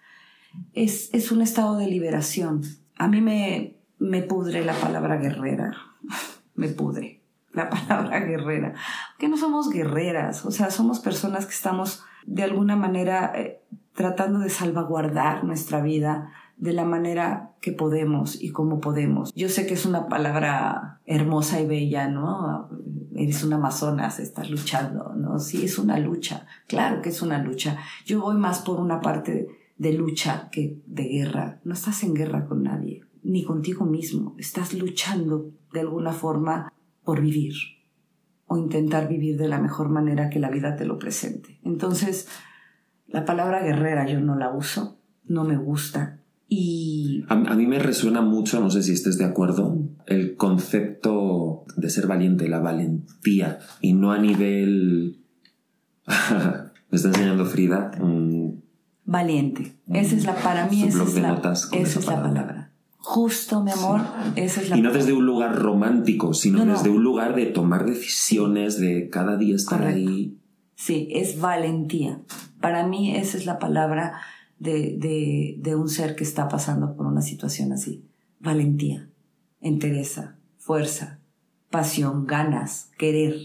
[0.73, 2.61] Es, es un estado de liberación.
[2.95, 5.75] A mí me, me pudre la palabra guerrera,
[6.55, 7.21] me pudre
[7.53, 8.73] la palabra guerrera,
[9.17, 13.61] que no somos guerreras, o sea, somos personas que estamos de alguna manera eh,
[13.93, 19.33] tratando de salvaguardar nuestra vida de la manera que podemos y como podemos.
[19.33, 22.69] Yo sé que es una palabra hermosa y bella, ¿no?
[23.15, 25.39] Eres una amazonas, estás luchando, ¿no?
[25.39, 27.77] Sí, es una lucha, claro que es una lucha.
[28.05, 31.59] Yo voy más por una parte de lucha que de guerra.
[31.63, 34.35] No estás en guerra con nadie, ni contigo mismo.
[34.37, 37.53] Estás luchando de alguna forma por vivir
[38.47, 41.59] o intentar vivir de la mejor manera que la vida te lo presente.
[41.63, 42.27] Entonces,
[43.07, 46.19] la palabra guerrera yo no la uso, no me gusta,
[46.51, 49.77] y A, a mí me resuena mucho, no sé si estés de acuerdo,
[50.07, 55.19] el concepto de ser valiente, la valentía, y no a nivel...
[56.07, 57.91] me está enseñando Frida.
[59.05, 59.75] valiente.
[59.93, 61.39] Esa es la, para mí esa es la,
[61.73, 62.58] esa es la palabra.
[63.01, 64.01] Justo, mi amor,
[64.35, 66.73] esa es la Y no desde un lugar romántico, sino No, no.
[66.73, 70.09] desde un lugar de tomar decisiones, de cada día estar Correcto.
[70.09, 70.37] ahí.
[70.75, 72.21] Sí, es valentía.
[72.61, 74.19] Para mí esa es la palabra
[74.59, 78.03] de, de, de un ser que está pasando por una situación así.
[78.39, 79.09] Valentía,
[79.61, 81.19] entereza, fuerza,
[81.69, 83.35] pasión, ganas, querer.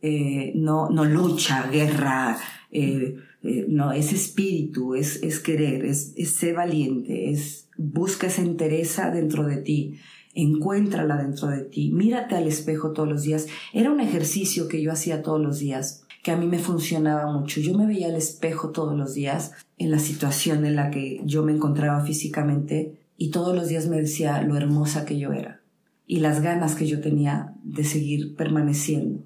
[0.00, 2.36] Eh, no, no lucha, guerra,
[2.72, 8.42] eh, eh, no, es espíritu, es, es querer, es, es ser valiente, es busca esa
[8.42, 9.98] entereza dentro de ti,
[10.34, 13.46] encuéntrala dentro de ti, mírate al espejo todos los días.
[13.72, 17.60] Era un ejercicio que yo hacía todos los días, que a mí me funcionaba mucho.
[17.60, 21.42] Yo me veía al espejo todos los días en la situación en la que yo
[21.42, 25.60] me encontraba físicamente y todos los días me decía lo hermosa que yo era
[26.06, 29.24] y las ganas que yo tenía de seguir permaneciendo.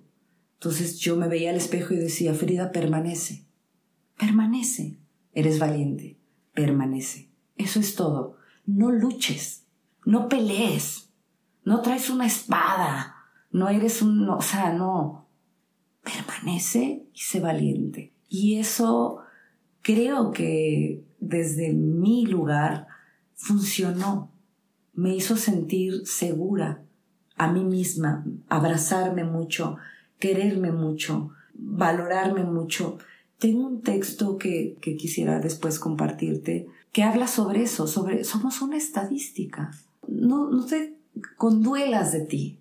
[0.55, 3.46] Entonces yo me veía al espejo y decía, Frida, permanece,
[4.17, 4.99] permanece,
[5.33, 6.17] eres valiente,
[6.55, 7.29] permanece.
[7.57, 8.37] Eso es todo.
[8.65, 9.65] No luches,
[10.05, 11.11] no pelees,
[11.65, 13.17] no traes una espada,
[13.51, 15.27] no eres un, o sea, no,
[16.03, 18.13] permanece y sé valiente.
[18.29, 19.21] Y eso
[19.83, 22.87] creo que desde mi lugar
[23.35, 24.33] funcionó,
[24.95, 26.83] me hizo sentir segura
[27.37, 29.77] a mí misma, abrazarme mucho,
[30.19, 32.99] quererme mucho, valorarme mucho.
[33.39, 39.73] Tengo un texto que, quisiera después compartirte que habla sobre eso, sobre somos una estadística.
[40.09, 40.97] No, no te
[41.37, 42.59] conduelas de ti.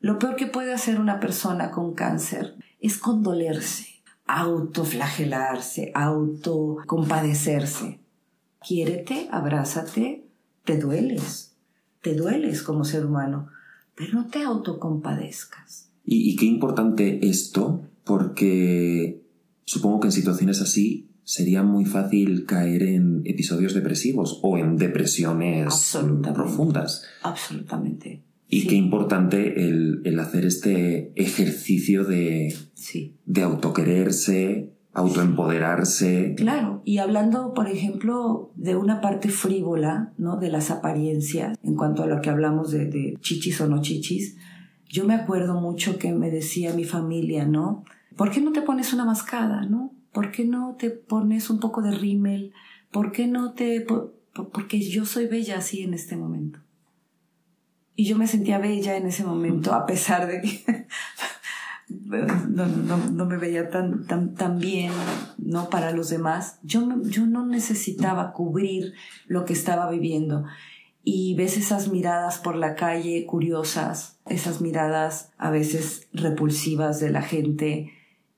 [0.00, 3.88] Lo peor que puede hacer una persona con cáncer es condolerse,
[4.26, 7.98] autoflagelarse, autocompadecerse.
[8.64, 10.28] Quiérete, abrázate,
[10.64, 11.56] te dueles,
[12.02, 13.48] te dueles como ser humano,
[13.96, 15.90] pero no te autocompadezcas.
[16.04, 19.23] Y, y qué importante esto, porque
[19.64, 25.66] supongo que en situaciones así sería muy fácil caer en episodios depresivos o en depresiones
[25.66, 26.32] Absolutamente.
[26.32, 27.04] profundas.
[27.22, 28.22] Absolutamente.
[28.48, 36.34] Y Sí, qué importante el, el hacer este ejercicio de, Sí, de autoquererse, autoempoderarse.
[36.36, 36.82] claro.
[36.84, 40.36] Y hablando, por ejemplo, de una parte frívola, ¿no?
[40.36, 44.36] De las apariencias, en cuanto a lo que hablamos de, de chichis o no chichis,
[44.88, 47.84] yo me acuerdo mucho que me decía mi familia, ¿no?
[48.16, 49.92] ¿Por qué no te pones una mascada, no?
[50.12, 52.52] ¿Por qué no te pones un poco de rímel?
[52.92, 53.80] ¿Por qué no te...?
[53.80, 56.58] por- por- porque yo soy bella así en este momento.
[57.96, 60.86] Y yo me sentía bella en ese momento, a pesar de que
[61.88, 64.92] no, no- no me veía tan, tan, tan bien
[65.38, 65.68] ¿no?
[65.70, 66.58] para los demás.
[66.62, 68.94] Yo, yo no necesitaba cubrir
[69.26, 70.44] lo que estaba viviendo.
[71.04, 77.22] Y ves esas miradas por la calle curiosas, esas miradas a veces repulsivas de la
[77.22, 77.92] gente.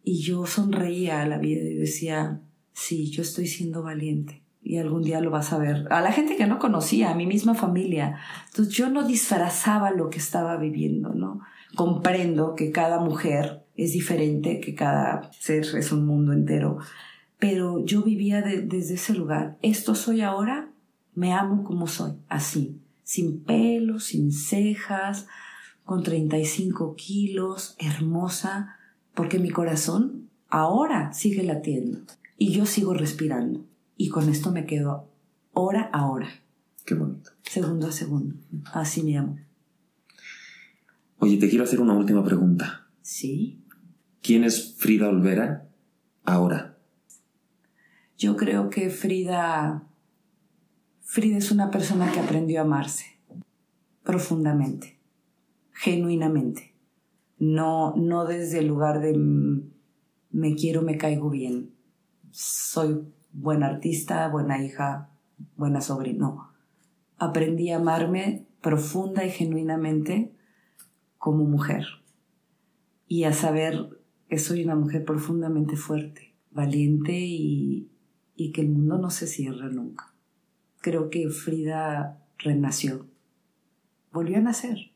[0.09, 2.41] Y yo sonreía a la vida y decía,
[2.73, 4.41] sí, yo estoy siendo valiente.
[4.63, 5.89] Y algún día lo vas a ver.
[5.91, 8.17] A la gente que no conocía, a mi misma familia.
[8.51, 11.41] Entonces yo no disfrazaba lo que estaba viviendo, ¿no?
[11.75, 16.79] Comprendo que cada mujer es diferente, que cada ser es un mundo entero.
[17.41, 19.59] Pero yo vivía de- desde ese lugar.
[19.61, 20.71] Esto soy ahora,
[21.17, 22.79] me amo como soy, así.
[23.03, 25.27] Sin pelo, sin cejas,
[25.85, 28.77] con 35 kilos, hermosa,
[29.17, 32.01] porque mi corazón ahora sigue latiendo
[32.37, 33.67] y yo sigo respirando.
[33.97, 35.09] Y con esto me quedo
[35.55, 36.29] hora a hora,
[36.85, 37.31] Qué bonito.
[37.43, 38.37] segundo a segundo.
[38.75, 39.39] Así me amo.
[41.19, 42.87] Oye, te quiero hacer una última pregunta.
[43.01, 43.65] Sí.
[44.21, 45.67] ¿Quién es Frida Olvera
[46.25, 46.77] ahora?
[48.19, 49.89] Yo creo que Frida,
[51.01, 53.19] Frida es una persona que aprendió a amarse
[54.05, 54.99] profundamente,
[55.73, 56.76] genuinamente.
[57.39, 59.71] No, no desde el lugar de mm,
[60.31, 61.75] me quiero, me caigo bien.
[62.31, 65.11] Soy buena artista, buena hija,
[65.57, 66.19] buena sobrina.
[66.19, 66.53] No.
[67.19, 70.35] Aprendí a amarme profunda y genuinamente
[71.19, 71.87] como mujer.
[73.07, 77.91] Y a saber que soy una mujer profundamente fuerte, valiente y,
[78.35, 80.15] y que el mundo no se cierra nunca.
[80.81, 83.07] Creo que Frida renació,
[84.13, 84.93] volvió a nacer.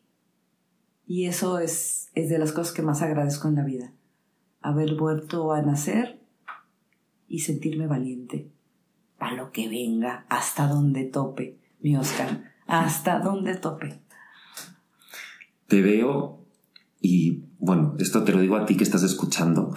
[1.10, 3.90] Y eso es, es de las cosas que más agradezco en la vida.
[4.60, 6.20] Haber vuelto a nacer
[7.26, 8.48] y sentirme valiente.
[9.18, 12.52] A lo que venga, hasta donde tope, mi Oscar.
[12.68, 13.98] Hasta donde tope.
[15.66, 16.44] Te veo
[17.00, 19.74] y, bueno, esto te lo digo a ti que estás escuchando.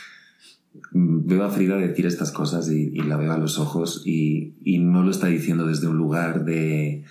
[0.92, 4.78] veo a Frida decir estas cosas y, y la veo a los ojos y, y
[4.78, 7.04] no lo está diciendo desde un lugar de,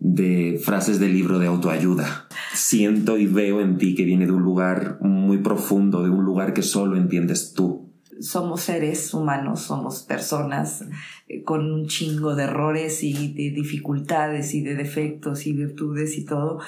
[0.00, 2.27] de frases de libro de autoayuda.
[2.52, 6.54] Siento y veo en ti que viene de un lugar muy profundo, de un lugar
[6.54, 7.90] que solo entiendes tú.
[8.20, 10.84] somos seres humanos, somos personas
[11.28, 16.24] eh, con un chingo de errores y de dificultades y de defectos y virtudes y
[16.24, 16.58] todo,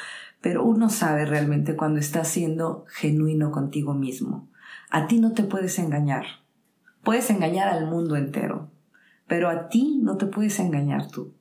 [0.40, 4.48] pero uno sabe realmente cuando está siendo genuino contigo mismo.
[4.90, 6.26] A ti no te puedes engañar.
[7.02, 8.70] Puedes engañar al mundo entero,
[9.26, 11.32] pero a ti no te puedes engañar tú.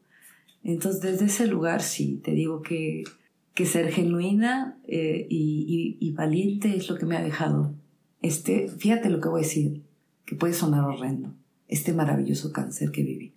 [0.64, 3.04] Entonces, desde ese lugar sí, te digo que,
[3.60, 7.76] que ser genuina eh, y, y, y valiente es lo que me ha dejado.
[8.22, 9.84] Este, fíjate lo que voy a decir,
[10.24, 11.34] que puede sonar horrendo,
[11.68, 13.34] este maravilloso cáncer que viví.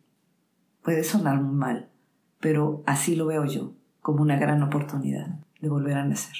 [0.80, 1.88] Puede sonar muy mal,
[2.38, 6.36] pero así lo veo yo, como una gran oportunidad de volver a nacer.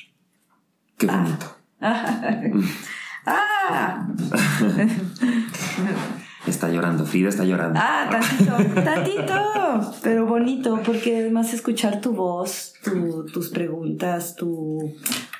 [0.97, 1.47] Qué bonito.
[1.81, 4.07] ¡Ah!
[6.47, 7.79] Está llorando, Frida está llorando.
[7.81, 14.93] Ah, tantito, tantito, pero bonito, porque además escuchar tu voz, tu- tus preguntas, tu,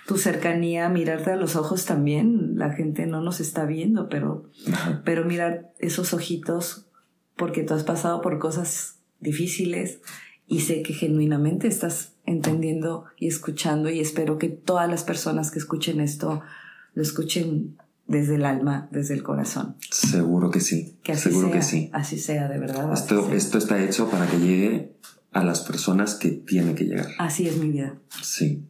[0.07, 4.45] tu cercanía, mirarte a los ojos también, la gente no nos está viendo, pero,
[5.05, 6.87] pero mirar esos ojitos,
[7.37, 10.01] porque tú has pasado por cosas difíciles
[10.47, 15.59] y sé que genuinamente estás entendiendo y escuchando y espero que todas las personas que
[15.59, 16.43] escuchen esto
[16.95, 17.77] lo escuchen
[18.13, 19.75] desde el alma, desde el corazón.
[19.91, 20.97] Seguro que sí.
[21.03, 21.91] Que así Seguro sea, que sí.
[21.93, 22.93] Así sea, de verdad.
[22.93, 24.93] Esto, está hecho para que llegue
[25.33, 27.09] a las personas que tiene que llegar.
[27.19, 27.95] Así es mi vida.
[28.23, 28.63] Sí.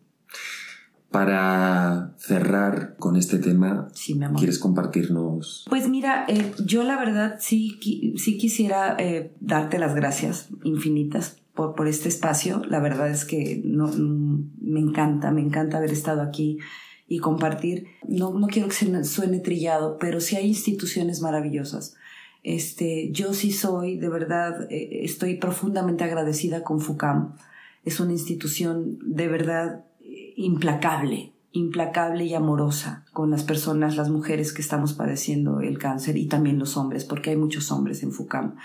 [1.11, 4.39] Para cerrar con este tema, Sí, mi amor.
[4.39, 5.67] ¿quieres compartirnos?
[5.69, 11.37] Pues mira, eh, yo la verdad sí, qui- sí quisiera eh, darte las gracias infinitas
[11.53, 12.63] por, por este espacio.
[12.67, 16.57] La verdad es que no, mm, me encanta, me encanta haber estado aquí
[17.13, 17.89] y compartir.
[18.09, 21.95] No, no quiero que suene trillado, pero sí hay instituciones maravillosas.
[22.43, 27.37] Este, yo sí soy, de verdad, eh, estoy profundamente agradecida con FUCAM.
[27.85, 29.85] Es una institución de verdad
[30.37, 36.29] implacable, implacable y amorosa con las personas, las mujeres que estamos padeciendo el cáncer y
[36.29, 38.57] también los hombres, porque hay muchos hombres en FUCAM.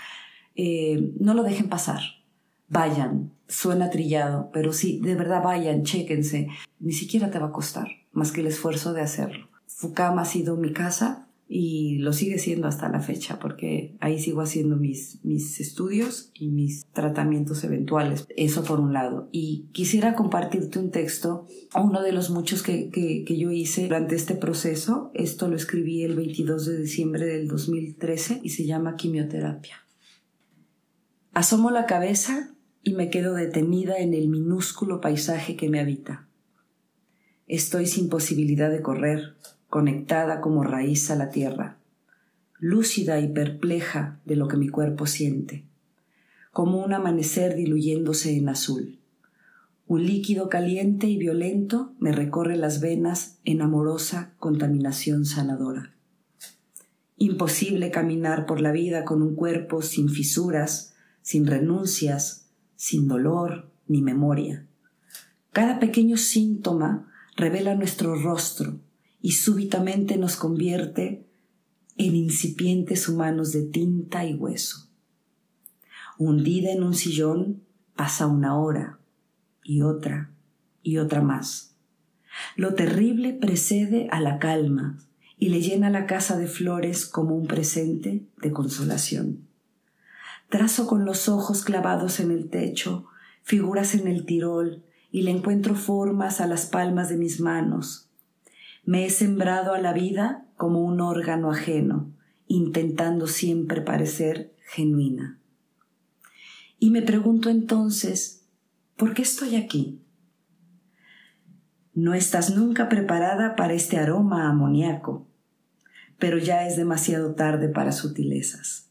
[0.56, 2.00] Eh, no lo dejen pasar.
[2.68, 6.48] Vayan, suena trillado, pero sí, de verdad vayan, chéquense.
[6.80, 9.48] Ni siquiera te va a costar, más que el esfuerzo de hacerlo.
[9.66, 14.42] FUCAM ha sido mi casa y lo sigue siendo hasta la fecha, porque ahí sigo
[14.42, 18.26] haciendo mis, mis estudios y mis tratamientos eventuales.
[18.36, 19.30] Eso por un lado.
[19.32, 24.14] Y quisiera compartirte un texto, uno de los muchos que, que, que yo hice durante
[24.14, 25.10] este proceso.
[25.14, 29.76] Esto lo escribí el 22 de diciembre del 2013 y se llama Quimioterapia.
[31.32, 36.26] Asomo la cabeza y me quedo detenida en el minúsculo paisaje que me habita.
[37.46, 39.34] Estoy sin posibilidad de correr,
[39.68, 41.78] conectada como raíz a la tierra,
[42.58, 45.64] lúcida y perpleja de lo que mi cuerpo siente,
[46.52, 48.98] como un amanecer diluyéndose en azul.
[49.86, 55.94] Un líquido caliente y violento me recorre las venas en amorosa contaminación sanadora.
[57.16, 62.47] Imposible caminar por la vida con un cuerpo sin fisuras, sin renuncias,
[62.78, 64.64] sin dolor ni memoria.
[65.52, 68.78] Cada pequeño síntoma revela nuestro rostro
[69.20, 71.26] y súbitamente nos convierte
[71.96, 74.88] en incipientes humanos de tinta y hueso.
[76.18, 77.64] Hundida en un sillón
[77.96, 79.00] pasa una hora
[79.64, 80.30] y otra
[80.84, 81.74] y otra más.
[82.54, 84.98] Lo terrible precede a la calma
[85.36, 89.47] y le llena la casa de flores como un presente de consolación.
[90.48, 93.08] Trazo con los ojos clavados en el techo
[93.48, 98.10] figuras en el tirol y le encuentro formas a las palmas de mis manos.
[98.84, 102.12] Me he sembrado a la vida como un órgano ajeno,
[102.46, 105.38] intentando siempre parecer genuina.
[106.78, 108.44] Y me pregunto entonces,
[108.98, 110.02] ¿por qué estoy aquí?
[111.94, 115.26] No estás nunca preparada para este aroma amoníaco,
[116.18, 118.87] pero ya es demasiado tarde para sutilezas.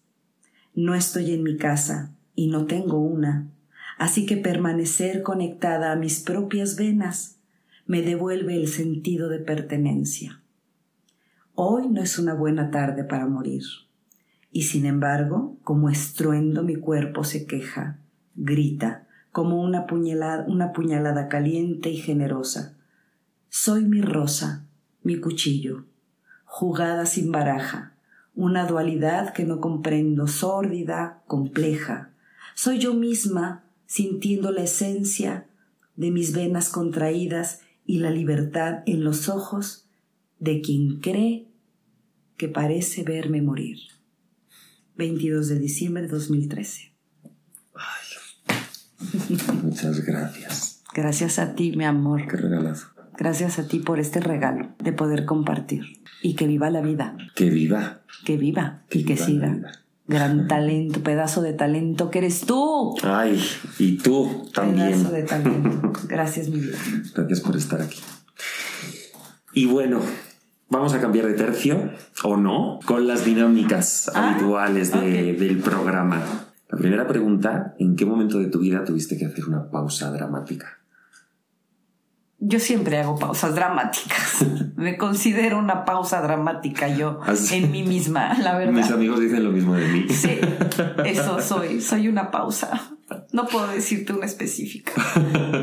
[0.78, 3.48] No estoy en mi casa y no tengo una,
[3.98, 7.40] así que permanecer conectada a mis propias venas
[7.88, 10.40] me devuelve el sentido de pertenencia.
[11.56, 13.64] Hoy no es una buena tarde para morir,
[14.52, 17.98] y sin embargo, como estruendo mi cuerpo se queja,
[18.36, 22.78] grita, como una puñalada, una puñalada caliente y generosa.
[23.50, 24.68] Soy mi rosa,
[25.02, 25.86] mi cuchillo,
[26.46, 27.97] jugada sin baraja,
[28.38, 32.14] una dualidad que no comprendo, sórdida, compleja.
[32.54, 35.48] Soy yo misma sintiendo la esencia
[35.96, 39.88] de mis venas contraídas y la libertad en los ojos
[40.38, 41.48] de quien cree
[42.38, 43.80] que parece verme morir.
[44.98, 46.94] 22 de diciembre de 2013.
[49.64, 50.84] Muchas gracias.
[50.94, 52.28] Gracias a ti, mi amor.
[52.28, 52.88] Qué regalazo.
[53.18, 55.84] Gracias a ti por este regalo de poder compartir.
[56.22, 57.16] Y que viva la vida.
[57.36, 58.00] Que viva.
[58.26, 58.82] Que viva.
[58.90, 59.48] Que y que viva siga.
[59.54, 59.72] vida.
[60.08, 62.96] Gran talento, pedazo de talento que eres tú.
[63.04, 63.44] Ay,
[63.78, 64.92] y tú también.
[64.92, 65.92] Pedazo de talento.
[66.08, 66.78] Gracias, mi vida.
[67.16, 68.00] Gracias por estar aquí.
[69.54, 70.00] Y bueno,
[70.70, 71.92] vamos a cambiar de tercio,
[72.24, 76.24] o no, con las dinámicas Ah, habituales de- del programa.
[76.70, 80.77] La primera pregunta, ¿en qué momento de tu vida tuviste que hacer una pausa dramática?
[82.40, 84.46] Yo siempre hago pausas dramáticas.
[84.76, 88.94] Me considero una pausa dramática yo Así- en mí misma, la Mis verdad.
[88.94, 90.06] amigos dicen lo mismo de mí.
[90.10, 90.38] Sí,
[91.06, 91.82] eso soy.
[91.82, 92.92] Soy una pausa.
[93.32, 94.92] No puedo decirte una específica.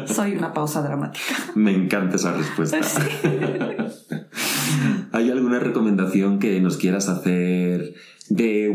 [0.06, 1.34] Soy una pausa dramática.
[1.54, 2.82] Me encanta esa respuesta.
[2.82, 3.00] Sí.
[5.12, 7.94] ¿Hay alguna recomendación que nos quieras hacer
[8.30, 8.74] de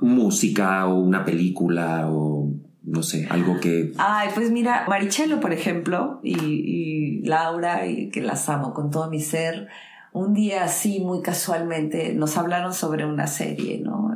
[0.00, 2.52] música o una película o
[2.84, 3.92] no sé, algo que...
[3.98, 9.08] Ay, pues mira, Marichelo, por ejemplo, y, y Laura, y que las amo con todo
[9.10, 9.68] mi ser,
[10.12, 14.14] un día así, muy casualmente, nos hablaron sobre una serie, ¿no?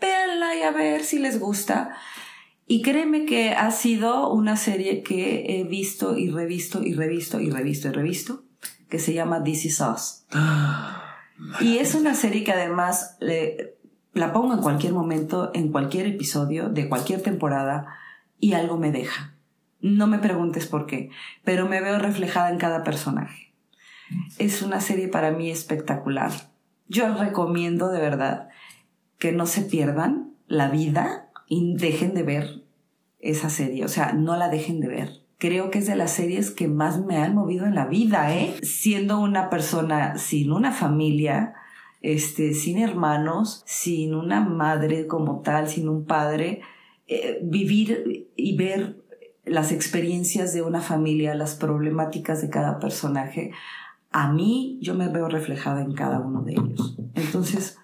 [0.00, 1.94] Véanla y a ver si les gusta.
[2.66, 7.50] Y créeme que ha sido una serie que he visto y revisto y revisto y
[7.50, 8.44] revisto y revisto,
[8.90, 10.26] que se llama This Is Us.
[11.60, 13.75] Y es una serie que además le-
[14.16, 17.86] la pongo en cualquier momento, en cualquier episodio, de cualquier temporada,
[18.40, 19.34] y algo me deja.
[19.80, 21.10] No me preguntes por qué,
[21.44, 23.52] pero me veo reflejada en cada personaje.
[24.38, 26.30] Es una serie para mí espectacular.
[26.88, 28.48] Yo recomiendo de verdad
[29.18, 32.64] que no se pierdan la vida y dejen de ver
[33.20, 33.84] esa serie.
[33.84, 35.10] O sea, no la dejen de ver.
[35.38, 38.56] Creo que es de las series que más me han movido en la vida, ¿eh?
[38.62, 41.54] Siendo una persona sin una familia,
[42.00, 46.60] este, sin hermanos, sin una madre como tal, sin un padre,
[47.08, 48.96] eh, vivir y ver
[49.44, 53.52] las experiencias de una familia, las problemáticas de cada personaje,
[54.10, 56.98] a mí yo me veo reflejada en cada uno de ellos.
[57.14, 57.78] Entonces,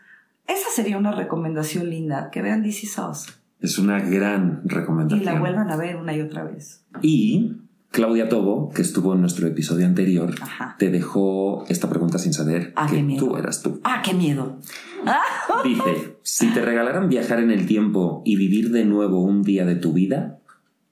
[0.47, 5.25] esa sería una recomendación linda, que vean Is Us Es una gran y recomendación.
[5.25, 6.85] la vuelvan a ver una y otra vez.
[7.01, 7.62] Y
[7.93, 10.77] Claudia Tobo, que estuvo en nuestro episodio anterior, Ajá.
[10.79, 13.27] te dejó esta pregunta sin saber Ah, que qué miedo.
[13.27, 13.81] tú eras tú.
[13.85, 14.59] ¡Ah, qué miedo!
[15.65, 19.77] Dice, si te regalaran viajar en el tiempo y vivir de nuevo un día de
[19.77, 20.41] tu vida,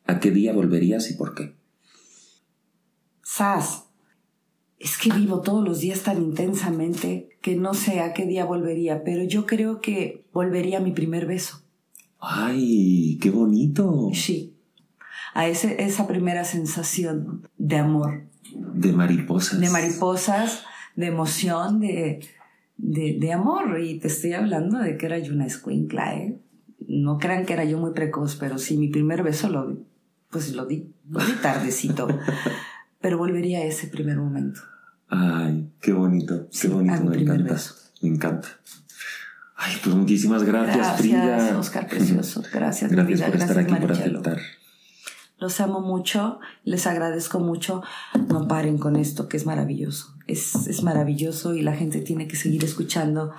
[0.07, 1.55] ¿a qué día volverías y por qué?
[3.23, 3.85] Sas,
[4.79, 9.05] es que vivo todos los días tan intensamente que no sé a qué día volvería,
[9.05, 11.63] pero yo creo que volvería a mi primer beso.
[12.19, 14.11] ¡Ay, qué bonito!
[14.13, 14.50] Sí.
[15.35, 18.23] A ese, esa primera sensación de amor,
[18.55, 19.61] De mariposas.
[19.61, 20.65] de mariposas,
[20.97, 22.21] de emoción, de,
[22.77, 23.79] de, de amor.
[23.81, 26.39] Y te estoy hablando de que era yo una escuincla, ¿eh?
[26.89, 29.79] No crean que era yo muy precoz, pero sí, mi primer beso lo di,
[30.31, 32.09] pues lo di, lo di tardecito.
[33.01, 34.61] pero volvería a ese primer momento.
[35.09, 37.53] Ay, qué bonito, qué Sí, bonito, me encanta.
[37.55, 37.75] beso.
[38.03, 38.49] Me encanta.
[39.57, 41.59] Ay, pues muchísimas gracias, Gracias, Frida.
[41.59, 42.43] Oscar Precioso.
[42.53, 43.27] Gracias, mi Gracias vida.
[43.31, 44.39] por estar Gracias, aquí, por aceptar.
[45.41, 47.83] Los amo mucho, les agradezco mucho.
[48.29, 50.15] No paren con esto, que es maravilloso.
[50.27, 53.33] Es, es maravilloso y la gente tiene que seguir escuchando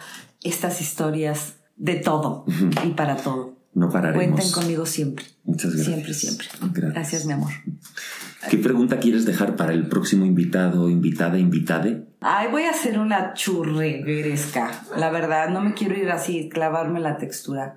[0.43, 2.45] estas historias de todo
[2.83, 3.55] y para todo.
[3.73, 4.25] No pararemos.
[4.25, 5.25] Cuenten conmigo siempre.
[5.43, 5.87] Muchas gracias.
[5.87, 6.47] Siempre, siempre.
[6.59, 6.93] Gracias.
[6.93, 7.51] Gracias, mi amor.
[8.49, 12.07] ¿Qué pregunta quieres dejar para el próximo invitado, invitada, invitade?
[12.19, 14.83] Ay, voy a hacer una churregueresca.
[14.97, 17.75] La verdad, no me quiero ir así, clavarme la textura.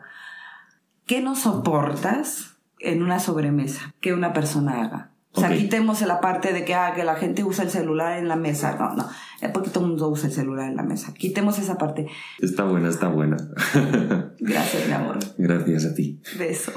[1.07, 2.54] ¿Qué no soportas
[2.85, 5.15] en una sobremesa que una persona haga?
[5.37, 8.29] O sea, quitemos la parte de que, ah, que la gente usa el celular en
[8.29, 8.77] la mesa.
[8.79, 9.09] No, no.
[9.41, 11.13] Es porque todo el mundo usa el celular en la mesa.
[11.13, 12.07] Quitemos esa parte.
[12.39, 13.37] Está buena, está buena.
[14.39, 15.19] Gracias, mi amor.
[15.37, 16.21] gracias a ti.
[16.39, 16.73] Beso.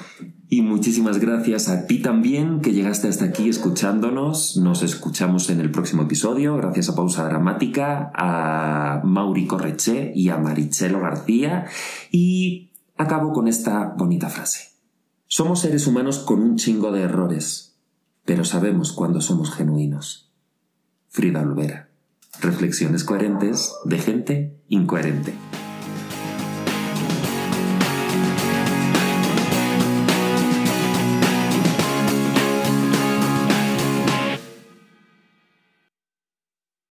[0.49, 4.57] Y muchísimas gracias a ti también que llegaste hasta aquí escuchándonos.
[4.57, 6.57] Nos escuchamos en el próximo episodio.
[6.57, 11.65] Gracias a Pausa Dramática, a Mauri Correche y a Marichelo García.
[12.11, 14.76] Y acabo con esta bonita frase.
[15.29, 17.75] Somos seres humanos con un chingo de errores,
[18.23, 20.31] pero sabemos cuándo somos genuinos.
[21.09, 21.89] Frida Olvera.
[22.39, 25.33] Reflexiones coherentes de gente incoherente.